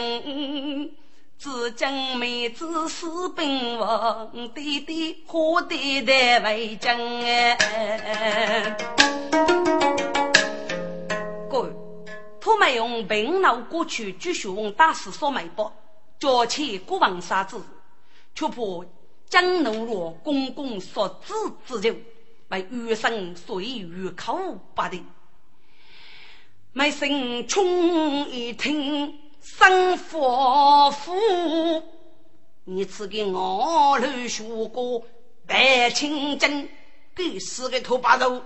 [1.40, 8.78] 只将妹子私奔王弟弟何得的为将哎！
[11.50, 11.70] 各位，
[12.40, 15.74] 他们用平脑过去继续往大师所脉搏，
[16.20, 17.60] 交起国王杀子，
[18.36, 18.56] 却怕
[19.28, 21.34] 江怒若公公所指
[21.66, 21.98] 之求，
[22.50, 24.38] 为余生岁月口
[24.76, 25.04] 不的。
[26.80, 31.14] 麦声冲一听，生佛父，
[32.64, 35.06] 你只给我来学过
[35.46, 36.70] 白清真，
[37.14, 38.42] 给死个头把头，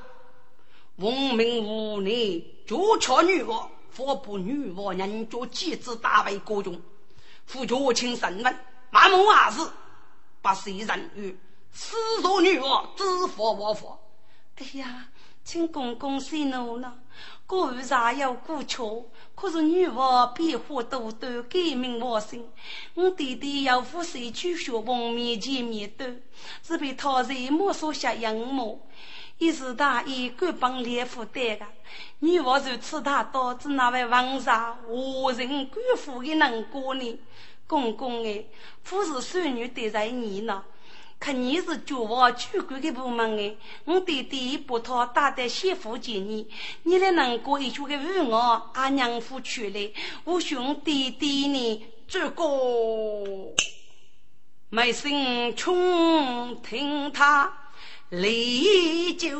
[0.95, 6.81] 闻名无内，就瞧女王，佛不女王人着机子大为国中，
[7.45, 8.59] 夫绝情神文，
[8.89, 9.59] 满目还是
[10.41, 11.37] 把谁人与？
[11.71, 13.99] 死若女王，知佛我佛。
[14.55, 15.07] 哎呀，
[15.43, 16.95] 请公公息怒了。
[17.45, 22.49] 故然有过错，可是女王变化多端，改名换姓。
[22.95, 26.23] 我弟弟要负谁去学问面前面对，
[26.63, 28.81] 只被他人摸索下养母。
[29.37, 31.65] 一时大意，敢帮连负担的。
[32.19, 37.19] 女王如此大刀子，那位王上何人敢负的能过呢？
[37.67, 38.45] 公公哎，
[38.83, 40.63] 不是孙女得罪你呢。
[41.23, 43.55] 看你是绝望主管的部门哎，
[43.85, 46.45] 我弟弟把他打得媳妇见你，
[46.83, 49.89] 你来能过一句的问我，阿娘夫出来，
[50.25, 51.85] 我兄弟弟呢？
[52.09, 52.43] 这个
[54.69, 57.53] 没心穷听他
[58.09, 59.39] 离酒，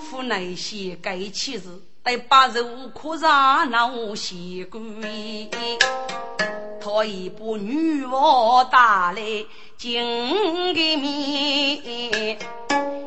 [0.00, 5.50] 府内些该妻子，得把肉可让闹些鬼。
[6.86, 9.44] 他已把女王带来
[9.76, 10.06] 见
[10.72, 12.38] 个面，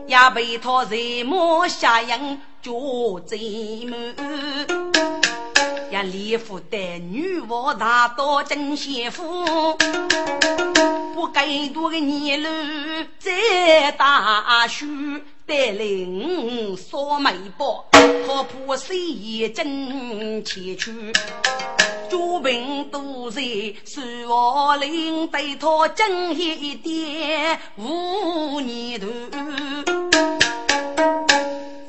[0.05, 3.97] 也被他人马下营捉贼满，
[5.89, 9.23] 也连负带女王大刀真媳妇，
[11.13, 12.49] 不该多个年路
[13.17, 14.85] 在大树。
[15.47, 21.11] 带领扫眉包，他怕谁也真前去。
[22.09, 23.41] 朱兵都在
[23.85, 29.07] 水瓦林，对他真一点无念头。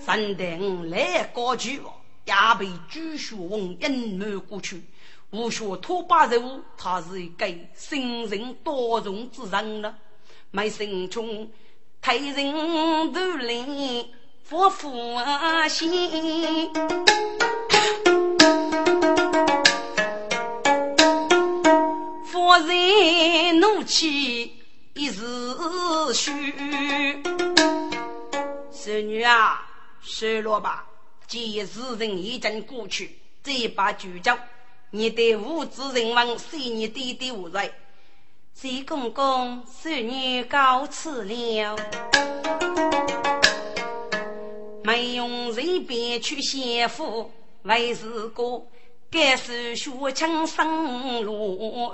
[0.04, 1.80] 三等来高举，
[2.24, 4.82] 也被朱学文隐瞒过去。
[5.30, 9.94] 无学托把肉，他是一个心仁多容之人了，
[10.50, 11.48] 没心中。
[12.02, 13.64] 太人都来
[14.42, 15.16] 佛父
[15.68, 16.70] 心，
[23.90, 24.52] 气
[24.94, 25.20] 一时
[26.14, 26.54] 虚。
[28.70, 29.66] 孙女啊，
[30.00, 30.86] 收了吧，
[31.26, 34.38] 既事情已经过去，这把酒酒，
[34.90, 37.72] 你对无知人王随你弟弟无罪。
[38.54, 41.76] 谢公公，孙女告辞了。
[44.84, 47.32] 没用人便去先夫，
[47.64, 48.62] 为是个
[49.10, 51.92] 该是学枪生路。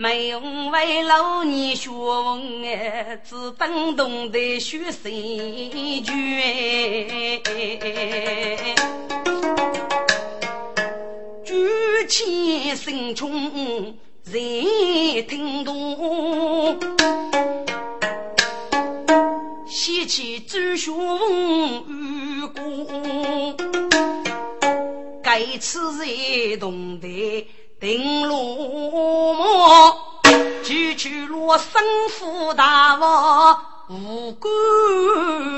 [0.00, 6.12] 没用为老年学问哎，只等懂得学三句。
[11.44, 13.98] 举起身冲。
[14.30, 14.42] 人
[15.26, 16.78] 听懂，
[19.66, 20.94] 喜气周旋
[21.88, 23.56] 与共，
[25.22, 27.48] 该此人懂得
[27.80, 28.36] 定落
[29.36, 29.96] 寞，
[30.64, 34.48] 举去了生父大王无辜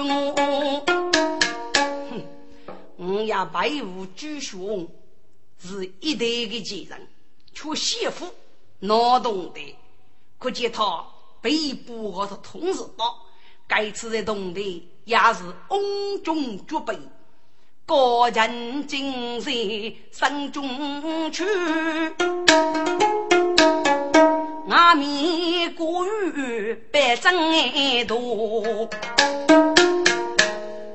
[0.06, 0.82] 我。
[2.10, 2.22] 哼，
[2.98, 4.86] 我也白无举雄，
[5.58, 7.08] 是一代的杰人，
[7.54, 8.26] 却媳妇
[8.80, 9.76] 脑洞的，
[10.38, 11.06] 可见他
[11.40, 13.16] 被捕或是同事到，
[13.66, 16.98] 该次在洞里也是瓮中捉鳖。
[17.90, 19.52] 个人精神
[20.12, 21.42] 生中去，
[24.68, 28.88] 阿弥古语百真多。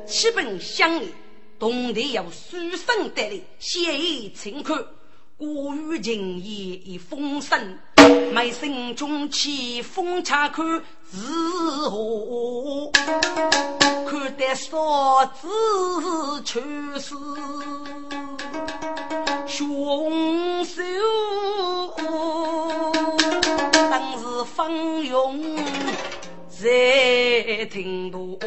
[0.08, 1.14] 七本相里，
[1.60, 4.82] 同地有书生得来，写意清看，
[5.38, 7.78] 古语情意已风声。
[8.32, 10.66] 眉心中起风恰看
[11.12, 11.18] 是
[11.89, 12.91] 何？
[14.08, 15.47] 看得嫂子
[16.43, 16.62] 却
[16.99, 17.16] 是
[19.47, 20.82] 凶手，
[23.89, 25.41] 当时方勇
[26.49, 28.38] 在听多。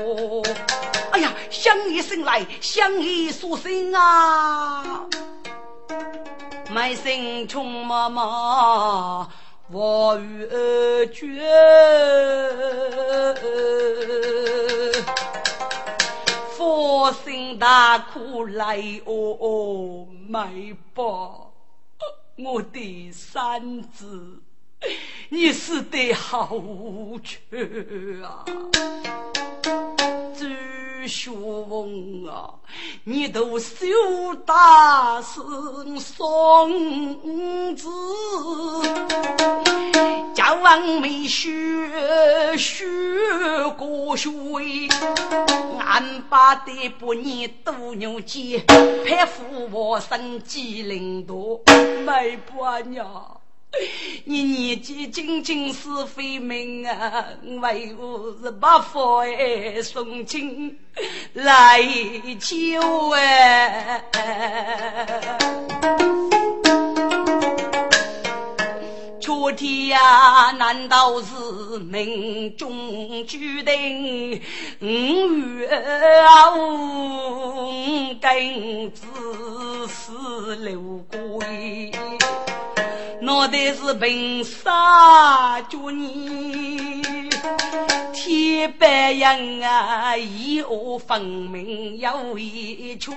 [1.13, 5.07] 哎呀，响一声来，响一说声啊！
[6.71, 9.29] 卖身穷妈妈。
[9.71, 11.27] 我与儿绝，
[16.57, 20.51] 佛心大苦来哦哦，买
[20.95, 21.03] 吧，
[22.39, 24.41] 我的三子，
[25.31, 26.49] 你死得好
[27.23, 27.39] 缺
[28.23, 28.45] 啊！
[31.07, 32.53] 学问啊，
[33.05, 33.87] 你都修
[34.45, 35.41] 大师
[35.99, 36.69] 双
[37.75, 37.89] 子，
[40.35, 41.49] 家王没学
[42.59, 42.85] 学
[43.79, 44.31] 过学，
[45.81, 51.59] 俺爸的不你斗牛鸡，佩服我生机灵多，
[52.05, 53.41] 没把娘。
[54.25, 57.27] 你年纪轻轻是非命啊，
[57.61, 60.79] 为何是把佛哎送亲
[61.35, 61.83] 来
[62.41, 64.03] 求哎？
[69.21, 74.41] 秋天呀，难道是命中注定？
[74.81, 75.69] 五月
[76.57, 79.07] 五更子
[79.87, 82.18] 是流鬼。
[83.31, 87.03] 我的是凭啥叫你
[88.15, 90.17] 天白杨啊？
[90.17, 93.13] 以恶分明有一处，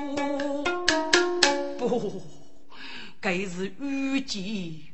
[1.78, 2.22] 不，
[3.22, 4.94] 该是遇见举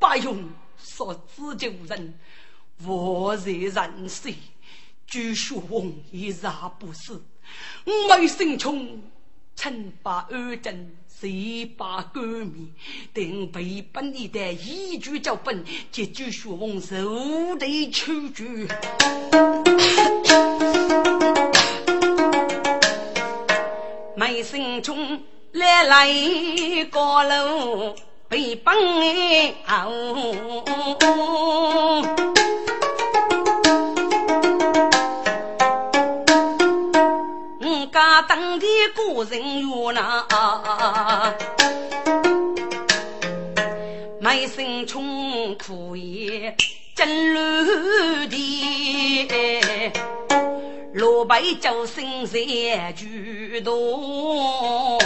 [0.00, 2.18] 不用说自救人，
[2.84, 4.34] 我在人世，
[5.06, 7.12] 举书翁也啥不是，
[7.84, 9.00] 没心穷，
[9.54, 10.96] 称把二镇。
[11.20, 12.72] 谁把革命
[13.12, 18.68] 定为本地的一举脚本，结局学翁受的处决。
[24.14, 26.08] 梅心中来来
[26.84, 27.96] 高楼
[28.28, 28.76] 被崩
[37.98, 38.24] 哦。
[38.28, 41.34] 当地古人哟那，
[44.20, 46.56] 卖身穷苦也
[46.94, 47.40] 真路
[48.28, 49.92] 的，
[50.94, 54.98] 老百叫声在举多。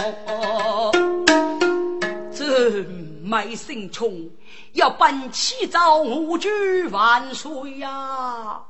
[2.31, 2.83] 这
[3.23, 4.29] 卖身穷
[4.73, 8.61] 要办起早五举万岁呀，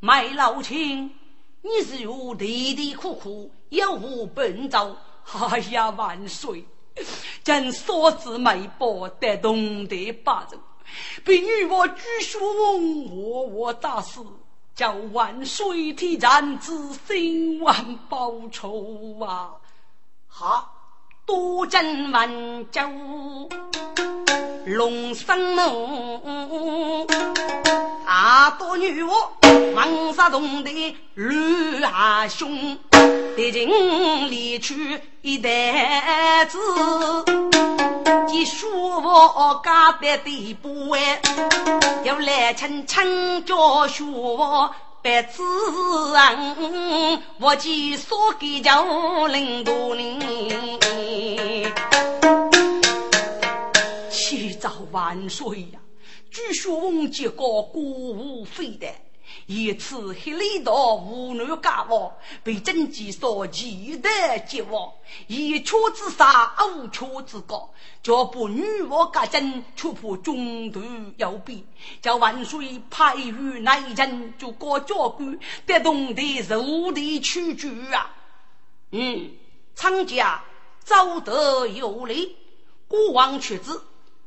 [0.00, 1.10] 卖老亲。
[1.62, 4.96] 你是我地地苦苦有无本朝，
[5.50, 6.66] 哎呀万岁！
[7.44, 10.58] 朕所知美宝得东得八州，
[11.24, 12.40] 被女娲举雄，
[13.16, 14.20] 我我大事，
[14.74, 19.52] 叫万岁替咱子兴万报仇啊！
[20.26, 20.74] 好，
[21.24, 22.82] 多真万州。
[24.66, 27.06] 龙生怒，
[28.24, 29.12] 大多女娃
[29.74, 32.78] 王杀洞的吕阿兄，
[33.34, 33.68] 敌情
[34.30, 36.56] 离去一代子，
[38.28, 38.70] 你说
[39.00, 41.20] 我家的地不歪，
[42.04, 45.42] 要来称称叫说白子
[46.14, 50.20] 人，我既说给叫领多人。
[54.12, 55.80] 启奏万岁呀！
[56.32, 58.88] 据说王杰高国无非的，
[59.44, 62.10] 一次黑里道无奈家亡，
[62.42, 64.90] 被贞吉所期待结亡。
[65.26, 67.70] 一却之杀，无却之高，
[68.02, 70.82] 叫不女王家珍，却怕中途
[71.18, 71.62] 有变。
[72.00, 73.30] 叫万岁派于
[73.60, 78.10] 内人，就各教官得动的肉地取据啊！
[78.90, 79.32] 嗯，
[79.74, 80.42] 参家
[80.82, 82.36] 早得有礼，
[82.88, 83.84] 国王却子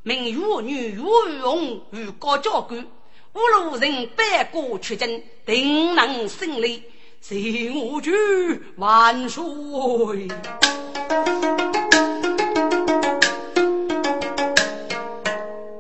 [0.08, 1.02] 命玉女玉
[1.42, 2.86] 容与各教官。
[3.34, 6.84] 五路人百过出征，定能胜利。
[7.22, 8.12] 谢我举
[8.78, 10.28] 万岁！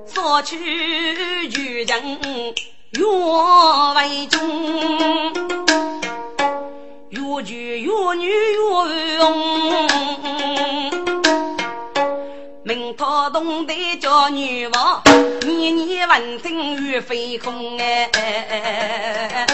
[0.07, 2.17] 说去举人
[2.93, 3.05] 越
[3.95, 4.39] 为重，
[7.09, 10.74] 越举越女越勇。
[12.85, 15.01] 明朝东的叫女王，
[15.41, 19.47] 年年闻听雨飞空哎。